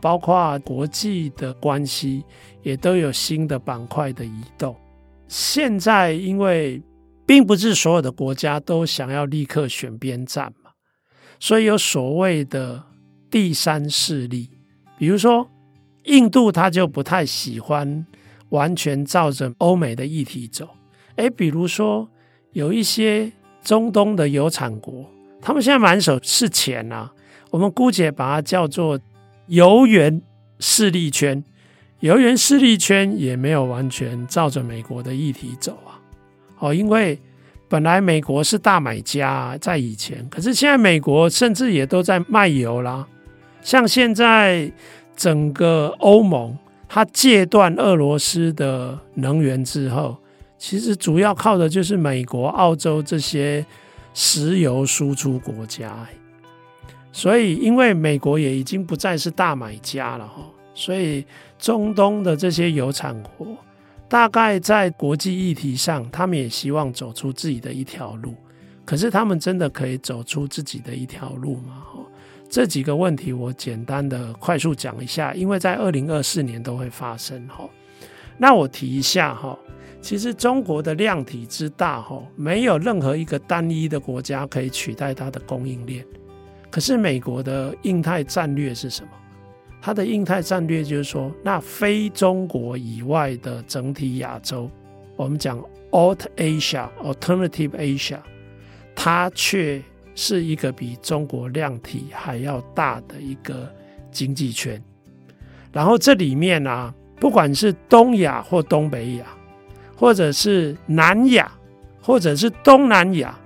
[0.00, 2.24] 包括国际的关系
[2.62, 4.76] 也都有新的板块的移动。
[5.28, 6.82] 现在，因为
[7.24, 10.72] 并不是所有的国家都想要立刻选边站嘛，
[11.38, 12.82] 所以有所谓的
[13.30, 14.48] 第三势力，
[14.98, 15.48] 比如说
[16.04, 18.04] 印度，他就不太喜欢
[18.48, 20.68] 完全照着欧美的议题走。
[21.16, 22.08] 诶，比如说
[22.52, 23.30] 有一些
[23.62, 25.08] 中东的有产国，
[25.40, 27.12] 他们现在满手是钱啊，
[27.50, 28.98] 我们姑且把它叫做
[29.46, 30.20] 油源
[30.58, 31.44] 势力圈。
[32.00, 36.00] 油源势力圈也没有完全照着美国的议题走啊，
[36.58, 37.18] 哦，因为
[37.68, 43.06] 本来美国是大买家在以前，可是现在美国甚至也都在卖油啦，
[43.62, 44.70] 像现在
[45.14, 46.56] 整个欧盟，
[46.88, 50.16] 它戒断俄罗斯的能源之后，
[50.58, 53.64] 其实主要靠的就是美国、澳洲这些
[54.14, 55.94] 石油输出国家。
[57.12, 60.42] 所以，因为美国也已经不再是大买家了哈，
[60.74, 61.24] 所以
[61.60, 63.56] 中东的这些油产国，
[64.08, 68.34] 大概在国际议题上，他们也希望走出自己的一条路。
[68.84, 71.84] 可是，他们真的可以走出自己的一条路吗？
[72.48, 77.68] 这几个问题，我简单的快速讲一下，因为在二零二四年都会发生哈。
[78.36, 79.56] 那我提一下哈，
[80.00, 86.04] 其实中国的量体之大哈，没有任何一个单一的国家可以取代它的供应链。
[86.70, 89.10] 可是美国的印太战略是什么？
[89.80, 94.70] 它的印太战略就是说，那非中国以外的整体亚洲，
[95.16, 95.58] 我们讲
[95.90, 98.18] Alt Asia、Alternative Asia，
[98.94, 99.82] 它却
[100.14, 103.72] 是一个比中国量体还要大的一个
[104.10, 104.82] 经济圈。
[105.72, 109.26] 然后这里面啊，不管是东亚或东北亚，
[109.96, 111.50] 或者是南亚，
[112.02, 113.36] 或者是东南亚。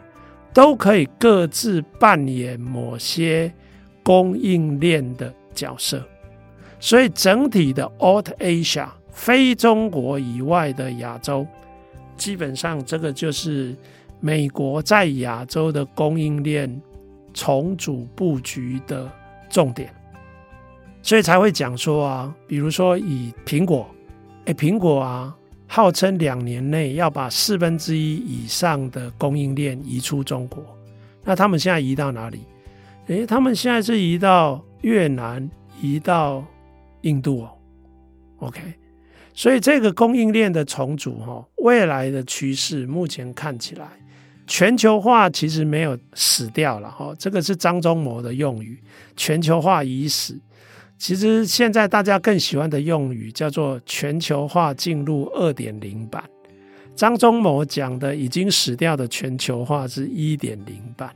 [0.53, 3.53] 都可以各自扮演某些
[4.05, 6.01] 供应链的角色，
[6.85, 11.47] 所以整体的 Alt Asia 非中国以外的亚洲，
[12.14, 13.74] 基本上这个就是
[14.20, 16.70] 美国在亚洲的供应链
[17.32, 19.11] 重组布局的
[19.49, 19.91] 重点，
[21.01, 23.89] 所以才会讲说啊，比如说以苹果，
[24.45, 25.35] 哎，苹果啊。
[25.66, 30.62] 号称两年内要把四分之一以上的供应链移出中国，
[31.24, 32.43] 那他们现在移到哪里？
[33.07, 36.45] 诶，他们现在是移到越南，移到
[37.05, 37.50] 印度哦。
[38.38, 38.61] OK，
[39.32, 43.86] 所以这个供应链的重组哈，未来的趋势目前看起来，
[44.46, 48.78] 全球化其实没有死掉了哈，这个是张忠谋的用语，
[49.16, 50.38] 全球化已死。
[50.98, 56.22] 其实现在大家更喜欢的用语叫做“全球化进入二点零版”。
[56.94, 61.11] 张忠谋讲的已经死掉的全球化是一点零版，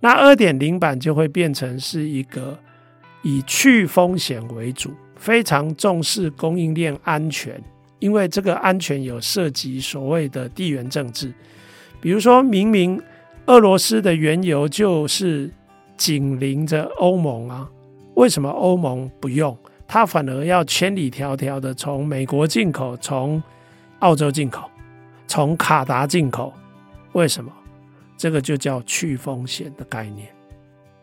[0.00, 2.58] 那二点零版就会变成是一个
[3.22, 7.62] 以去风险为主，非常重视供应链安全，
[7.98, 11.32] 因为这个安全有涉及所谓的地缘政治。
[12.00, 13.02] 比如说明明
[13.46, 15.50] 俄罗斯的原油就是
[15.96, 17.68] 紧邻着欧盟啊。
[18.14, 19.56] 为什么欧盟不用？
[19.86, 23.42] 它反而要千里迢迢的从美国进口，从
[24.00, 24.70] 澳洲进口，
[25.26, 26.52] 从卡达进口？
[27.12, 27.50] 为什么？
[28.16, 30.28] 这个就叫去风险的概念。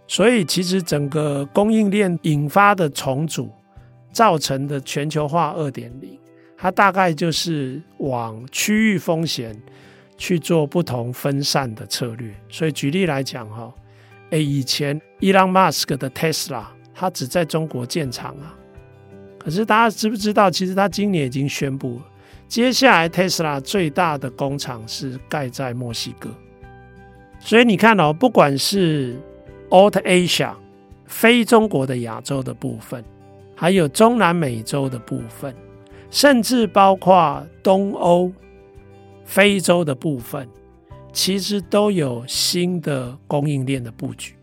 [0.08, 3.50] 所以，其实整个供应链引发的重组
[4.12, 6.20] 造成的全球化二点零，
[6.58, 9.56] 它大概就是往区域风险
[10.18, 12.34] 去做不同分散的策略。
[12.50, 13.74] 所以，举例来讲，哈，
[14.30, 16.72] 诶，以前伊朗马斯克的特斯拉。
[16.98, 18.56] 它只在中国建厂啊，
[19.38, 20.50] 可是大家知不知道？
[20.50, 22.00] 其实它今年已经宣布，
[22.48, 26.30] 接下来特斯拉最大的工厂是盖在墨西哥。
[27.38, 29.22] 所以你看哦，不管是
[29.70, 30.54] Alt Asia
[31.06, 33.04] 非中国的亚洲的部分，
[33.56, 35.54] 还有中南美洲的部分，
[36.10, 38.32] 甚至包括东欧、
[39.24, 40.48] 非洲的部分，
[41.12, 44.36] 其实都有新的供应链的布局。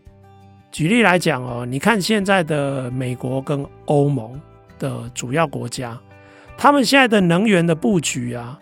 [0.71, 4.39] 举例来讲哦，你看现在的美国跟欧盟
[4.79, 5.99] 的主要国家，
[6.57, 8.59] 他们现在的能源的布局啊，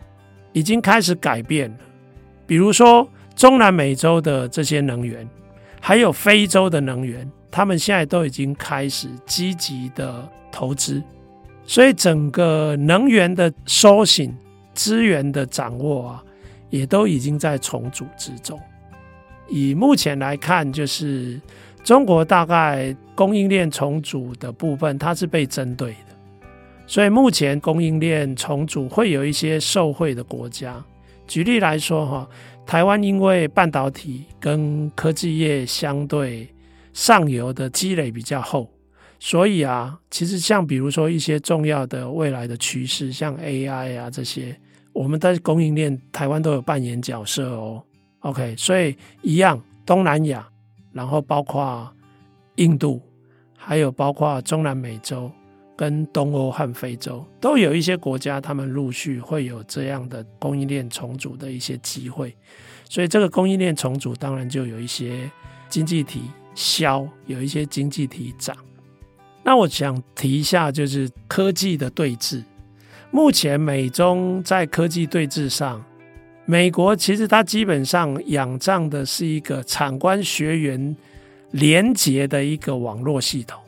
[0.51, 1.78] 已经开始改变了。
[2.45, 5.26] 比如说中南美洲的这些能源，
[5.82, 11.03] 还有非洲的能源，他们现在都已经开始积极的投资，
[11.65, 14.34] 所以整个能源的收醒、
[14.73, 16.23] 资源的掌握啊，
[16.69, 18.57] 也都已经在重组之中。
[19.49, 21.38] 以目前来看，就是。
[21.84, 26.45] 中国大概供应链重组的部分，它是被针对的，
[26.86, 30.75] 所以目前供应链重组会有一些受惠的国家。
[31.25, 32.29] 举例来说，哈，
[32.66, 36.47] 台湾因为半导体跟科技业相对
[36.93, 38.70] 上游的积累比较厚，
[39.20, 44.55] 所以啊，其实像比如说一些重要的未来的趋势，像 AI 啊这些，
[44.93, 47.84] 我们在供应链台湾都有扮演角色哦。
[48.22, 50.47] OK，所以一样，东南亚。
[50.93, 51.89] 然后包括
[52.55, 53.01] 印度，
[53.57, 55.32] 还有包括中南美洲
[55.82, 62.38] 跟东欧和非洲，都有一些国家，他们陆续会有这样的供应链重组的一些机会。
[62.88, 65.27] 所以这个供应链重组，当然就有一些
[65.69, 66.21] 经济体
[66.53, 68.55] 消，有一些经济体涨。
[69.41, 72.43] 那我想提一下，就是科技的对峙。
[73.09, 75.84] 目前美中在科技对峙上。
[76.45, 80.95] 美国其实它基本上仰仗的是一个产官学员
[81.49, 83.59] 连结的一个网络系统，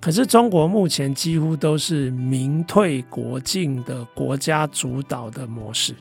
[0.00, 5.94] 可是中国目前几乎都是民退国进的国家主导的模式。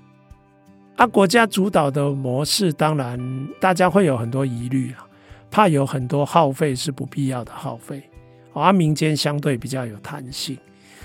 [0.95, 5.07] 啊，国家主导的模式，当然大家会有很多疑虑啊，
[5.51, 8.01] 怕有很多耗费是不必要的耗费。
[8.53, 10.57] 而民间相对比较有弹性。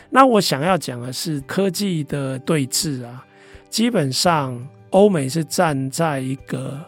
[0.08, 3.22] 那我想要讲的是科技的对峙啊，
[3.68, 6.80] 基本上欧美是站在一个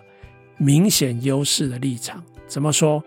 [0.57, 2.23] 明显优势的立场。
[2.55, 3.03] 怎么说？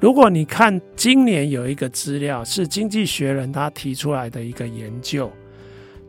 [0.00, 5.30] 如果你看今年有一个资料是《经济学人》他提出来的一个研究，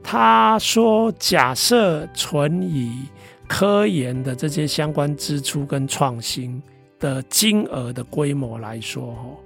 [0.04, 3.04] 他说假设纯以
[3.48, 6.60] 科研的这些相关支出跟创新
[7.00, 9.40] 的金额的规模来说，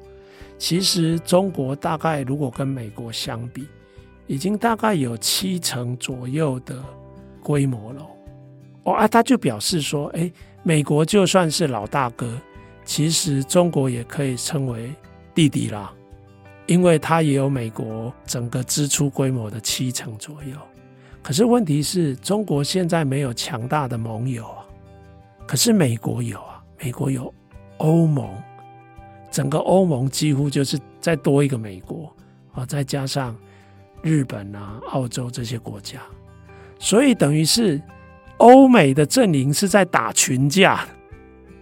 [0.58, 3.68] 其实中国大概如果跟美国相比，
[4.26, 6.82] 已经大概有七成左右的
[7.42, 8.08] 规模了。
[8.84, 10.32] 哦啊，他就表示说，哎，
[10.64, 12.40] 美国就算是老大哥，
[12.86, 14.94] 其实中国也可以称为
[15.34, 15.92] 弟弟啦，
[16.68, 20.58] 因为他也有美国整个支出规模的七成左右。
[21.22, 24.66] 可是问题是中国现在没有强大的盟友啊，
[25.48, 27.34] 可是美国有啊，美国有
[27.78, 28.30] 欧盟，
[29.32, 32.14] 整个欧盟几乎就是再多一个美国
[32.52, 33.36] 啊，再加上
[34.02, 36.02] 日本啊、澳洲这些国家，
[36.78, 37.82] 所以等于是
[38.38, 40.86] 欧美的阵营是在打群架，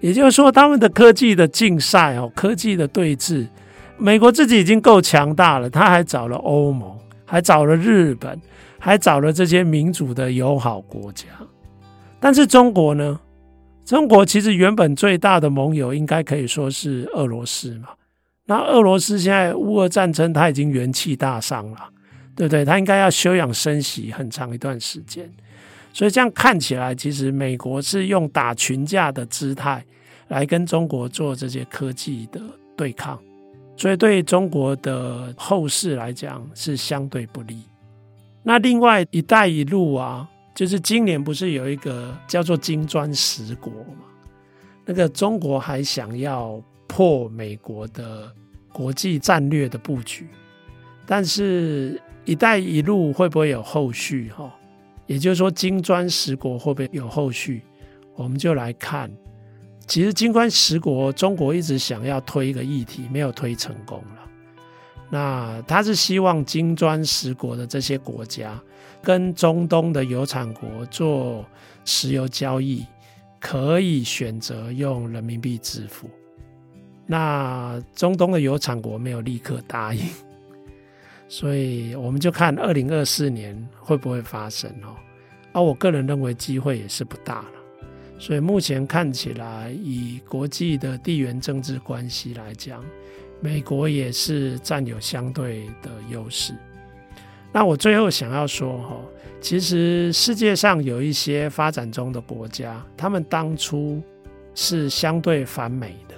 [0.02, 3.48] 也就是说他们的科技的竞赛哦，科技的对峙，
[3.98, 6.94] 美国自己已经够强大了，他还找了欧盟，
[7.26, 8.38] 还找了日本。
[8.84, 11.28] 还找了这些民主的友好国家，
[12.20, 13.20] 但是中国呢？
[13.86, 17.90] 中国其实原本最大的盟友应该可以说是俄罗斯嘛。
[18.48, 21.78] 那俄罗斯现在乌俄战争，他已经元气大伤了，
[22.36, 22.66] 对不对？
[22.66, 25.32] 他应该要休养生息很长一段时间。
[25.94, 29.84] 所以这样看起来，其实美国是用打群架的姿态
[30.30, 32.40] 来跟中国做这些科技的
[32.78, 33.20] 对抗，
[33.76, 37.64] 所以对中国的后世来讲是相对不利。
[38.44, 44.06] 那另外“一带一路”啊，就是今年不是有一个叫做“金砖十国”嘛？
[44.86, 48.32] 那个中国还想要破美国的
[48.74, 50.28] 国际战略的布局，
[51.06, 54.30] 但是“一带一路”会不会有后续？
[54.32, 54.52] 哈，
[55.12, 57.62] 也就是说“金砖十国”会不会有后续？
[58.16, 59.12] 我们就来看，
[59.86, 64.22] 其实“金砖十国”中国一直想要推一个议题，没有推成功了。
[65.10, 68.58] 那他是希望金砖十国的这些国家
[69.04, 71.46] 跟中东的有产国做
[71.84, 72.86] 石油交易，
[73.38, 76.10] 可以选择用人民币支付。
[77.06, 80.02] 那中东的有产国没有立刻答应，
[81.32, 84.98] 所以我们就看二零二四年会不会发生哦。
[85.54, 87.54] 而我个人认为机会也是不大了。
[88.20, 92.84] 所以目前看起来，以国际的地缘政治关系来讲。
[93.40, 96.54] 美国也是占有相对的优势。
[97.54, 98.98] 那我最后想要说哈，
[99.40, 104.04] 其实世界上有一些发展中的国家，他们当初
[104.54, 106.16] 是相对反美的。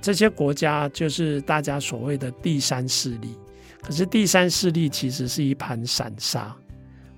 [0.00, 3.36] 这些国家就是大家所谓的第三势力。
[3.82, 6.54] 可是第三势力其实是一盘散沙。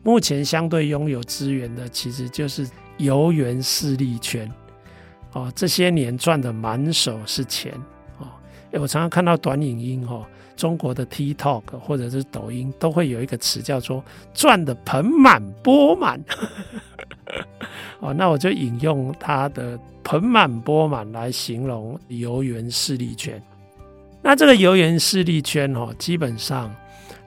[0.03, 2.67] 目前相对拥有资源的，其实就是
[2.99, 4.51] 游园势力圈。
[5.33, 7.73] 哦，这些年赚的满手是钱
[8.19, 8.27] 哦。
[8.73, 14.03] 我常常看到短影音哈，中国的 TikTok 或者是抖音都会有一个词叫做
[14.33, 16.19] “赚得盆满钵满”。
[18.01, 23.43] 哦，那我就引用它的“盆满钵满”来形容游园势力圈。
[24.23, 26.75] 那这个油源势力圈哦，基本上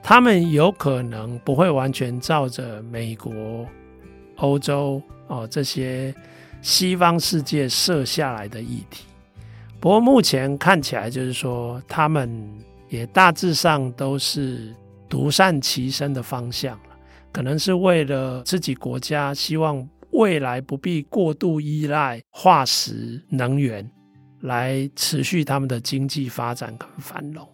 [0.04, 3.66] 他们有可能不会完全照着美国、
[4.36, 6.14] 欧洲哦这些
[6.62, 9.06] 西方世界设下来的议题。
[9.80, 12.30] 不过目前看起来，就是说他们
[12.89, 14.76] 也大致上都是
[15.10, 16.84] 独善其身的方向了。
[17.32, 23.89] 可能是为了自己国家，希望未来不必过度依赖化石能源，
[24.42, 27.48] 来持续他们的经济发展跟繁荣。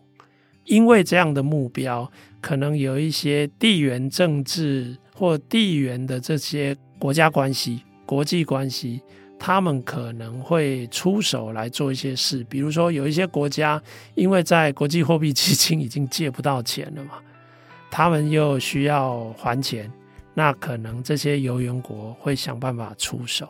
[0.66, 2.12] 因为这样的目标，
[2.42, 9.02] 可能有一些地缘政治或地缘的这些国家关系、国际关系。
[9.40, 13.80] 他们可能会出手来做一些事，比如说有一些国家，
[14.16, 17.20] 因为在国际货币基金已经借不到钱了嘛，
[17.92, 19.92] 他们又需要还钱，
[20.34, 23.48] 那可能这些游园国会想办法出手。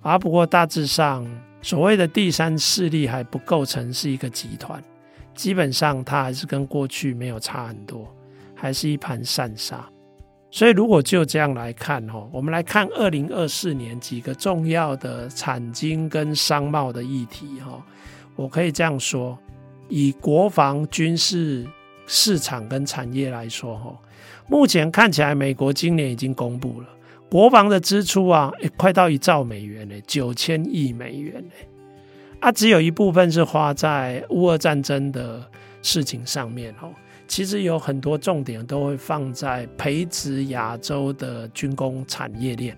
[0.00, 1.26] 而不过大致上，
[1.62, 4.82] 所谓的第三势力还不构成是一个集团，
[5.34, 8.06] 基本上它还是跟过去没有差很多，
[8.54, 9.84] 还是一盘散沙。
[10.52, 17.80] 所以，如果就这样来看，哈，我们来看二零二四年几个重要的产经跟商贸的议题，哈，
[18.34, 19.38] 我可以这样说：
[19.88, 21.64] 以国防军事
[22.06, 23.96] 市场跟产业来说，哈，
[24.48, 26.88] 目前看起来美国今年已经公布了
[27.30, 31.52] 国防的支出啊，快到一兆美元呢，九千亿美元呢，
[32.40, 35.40] 啊，只有一部分是花在乌俄战争的
[35.80, 36.90] 事情上面，哦，
[37.28, 42.76] 其实有很多重点都会放在培植亚洲的军工产业链，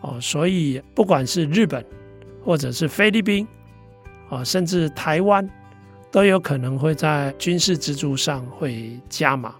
[0.00, 1.84] 哦，所以不管是日本
[2.44, 3.46] 或者是菲律宾，
[4.28, 5.48] 啊，甚至台湾。
[6.10, 9.54] 都有可能会在军事支出上会加码。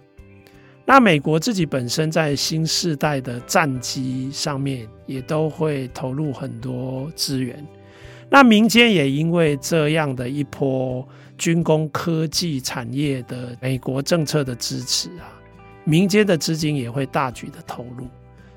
[0.85, 7.65] 那美国自己本身在新世代的战机上面也都会投入很多资源。
[8.29, 11.07] 那民间也因为这样的一波
[11.37, 15.31] 军工科技产业的美国政策的支持啊，
[15.83, 18.07] 民间的资金也会大举的投入。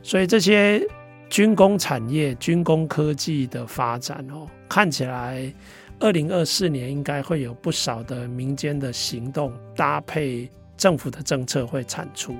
[0.02, 0.82] 所以这些
[1.28, 5.52] 军工产业、军工科技的发展哦，看起来。
[5.98, 10.46] 二零二四年应该会有不少的民间的行动搭配
[10.86, 12.36] 政府的政策会产出。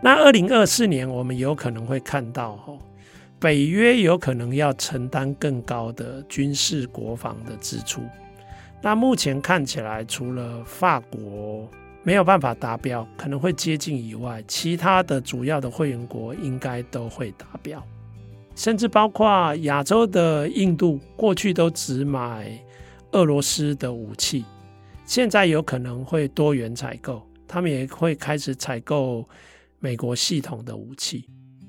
[0.00, 2.78] 那二零二四年我们有可能会看到，哦，
[3.38, 8.00] 北约有可能要承担更高的军事国防的支出。
[8.80, 11.68] 那目前看起来，除了法国
[12.02, 17.86] 没有办法达标，可能会接近以外，其他的主要的会员国应该都会达标，
[18.54, 22.58] 甚至包括亚洲的印度，过去都只买。
[23.12, 24.44] 俄罗斯的武器
[25.04, 29.28] 现在有可能会多元采购，他们也会开始采购
[29.78, 31.28] 美国系统的武器，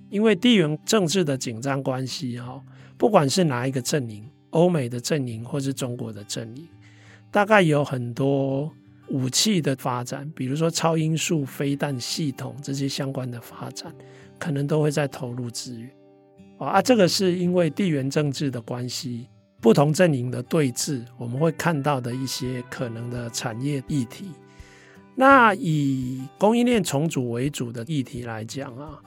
[0.10, 2.62] 因为地缘政治的紧张关系哈，
[2.98, 6.68] 不管是哪一个阵营，欧美的阵营或是中国的阵营，
[7.32, 8.72] 大概有很多
[9.10, 13.94] 武器的发展，比如说超音速飞弹系统这些相关的发展，
[14.40, 15.90] 可能都会在投入资源
[16.58, 19.28] 啊，这个是因为地缘政治的关系。
[19.60, 24.26] 不同阵营的对峙，我们会看到的一些可能的产业议题。
[25.20, 29.00] 那以供应链重组为主的议题来讲啊，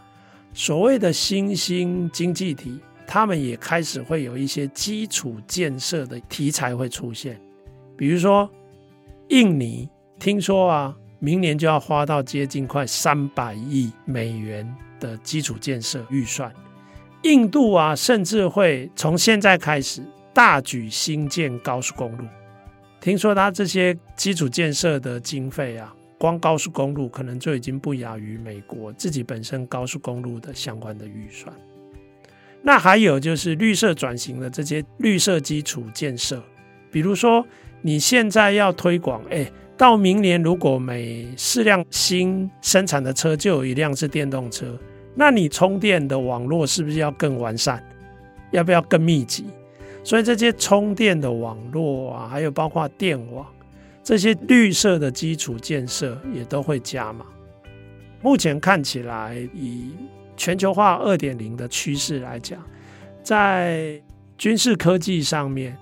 [0.52, 7.40] 所谓的新兴经济体，他们也开始会有一些基础建设的题材会出现。
[7.96, 8.50] 比如说，
[9.28, 9.88] 印尼
[10.18, 16.52] 听说啊，明年就要花到接近快三百亿美元的基础建设预算。
[17.22, 20.02] 印度啊，甚至会从现在开始。
[20.32, 22.24] 大举新建高速公路，
[23.00, 31.50] 听说他这些基础建设的经费啊，光高速公路可能就已经不亚于美国自己本身高速公路的相关的预算。
[32.60, 36.42] 那还有就是绿色转型的这些绿色基础建设，
[36.92, 37.42] 比如说
[37.80, 44.78] 你现在要推广，哎，到明年如果每四辆新生产的车就有一辆是电动车，
[45.14, 47.82] 那你充电的网络是不是要更完善？
[48.50, 49.46] 要不要更密集？
[50.04, 53.46] 所以这些充电的网络啊，还有包括电网
[54.02, 57.24] 这些绿色的基础建设也都会加码。
[58.22, 59.92] 目前看起来，以
[60.36, 62.62] 全球化二点零的趋势来讲，
[63.22, 64.00] 在
[64.36, 65.76] 军事科技上面，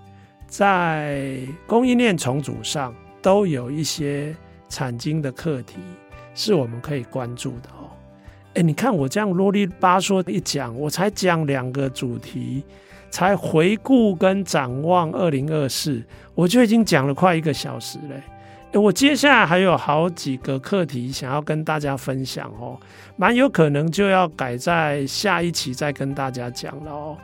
[0.47, 4.35] 在供应链重组上，都有一些
[4.69, 5.77] 产经的课题
[6.35, 7.91] 是我们可以关注的哦。
[8.55, 12.65] 哎，你看我这样啰里吧嗦一讲，我才讲两个主题。
[13.11, 16.03] 才回顾跟展望二零二四，
[16.35, 18.23] 我就已经讲了快一个小时嘞。
[18.79, 22.79] 我接下来还有好几个课题想要跟大家分享哦，
[23.17, 27.17] 蛮有可能就要改在下一期再跟大家讲了哦。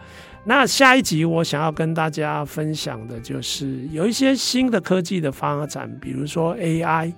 [0.43, 7.12] 那下一集我想要跟大家分享的就是有一些新的科技的发展，比如说 AI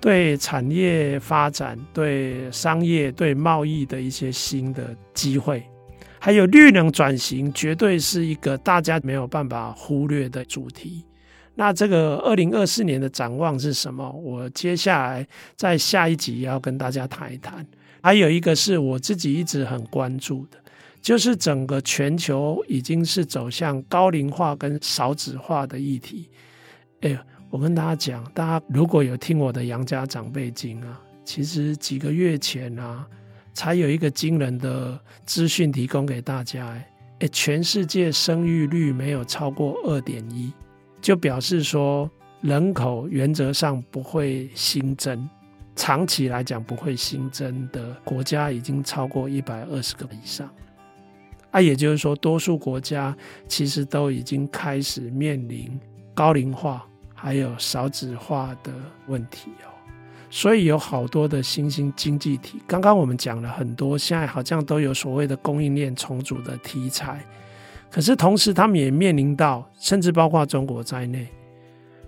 [0.00, 5.62] 对产业发展、对商业、对贸易的一些新的机会。
[6.24, 11.04] 还有绿能转型，绝对是一个大家没有办法忽略的主题。
[11.54, 14.10] 那这个二零二四年的展望是什么？
[14.10, 17.66] 我接下来在下一集要跟大家谈一谈。
[18.02, 20.56] 还有一个是我自己一直很关注的，
[21.02, 26.30] 就是整个全球已经是走向高龄化跟少子化的议题。
[27.02, 27.14] 哎，
[27.50, 33.06] 我跟大家讲，大家如果有听我的杨家长辈经啊，其实几个月前啊。
[33.54, 36.76] 才有一个惊人的资讯提供给大家，
[37.20, 40.52] 诶，全世界生育率没有超过二点一，
[41.00, 45.26] 就表示说人口原则上不会新增，
[45.76, 50.50] 长期来讲不会新增的国家已经超过一百二十个以上，
[51.52, 53.16] 啊，也就是说多数国家
[53.48, 55.80] 其实都已经开始面临
[56.12, 56.84] 高龄化
[57.14, 58.72] 还有少子化的
[59.06, 59.73] 问题哦。
[60.34, 67.24] 所以有好多的新兴经济体，刚刚我们讲了很多，现在好像都有所谓的供应链重组的题材。
[67.88, 71.28] 可是同时，他们也面临到，甚至包括中国在内，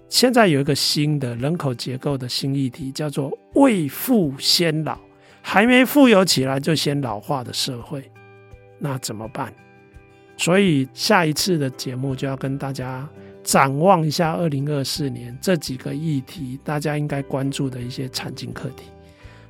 [0.08, 4.98] 现在有一个新的人口结构的新议题，叫做“未富先老”，
[5.40, 8.10] 还没富有起来就先老化的社会，
[8.80, 9.54] 那怎么办？
[10.36, 13.08] 所以下一次的节目就要跟大家
[13.46, 18.86] 展望一下二零二四年这几个议题，大家应该关注的一些产经课题。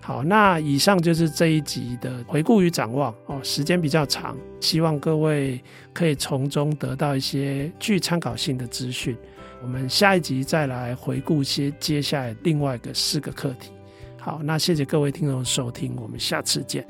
[0.02, 5.58] 好，那以上就是这一集的回顾与展望哦，时间比较长，希望各位
[5.94, 9.16] 可以从中得到一些具参考性的资讯。
[9.62, 13.70] 我们下一集再来回顾些接下来另外一个四个课题。
[14.20, 16.86] 好，那谢谢各位听众收听，我们下次见。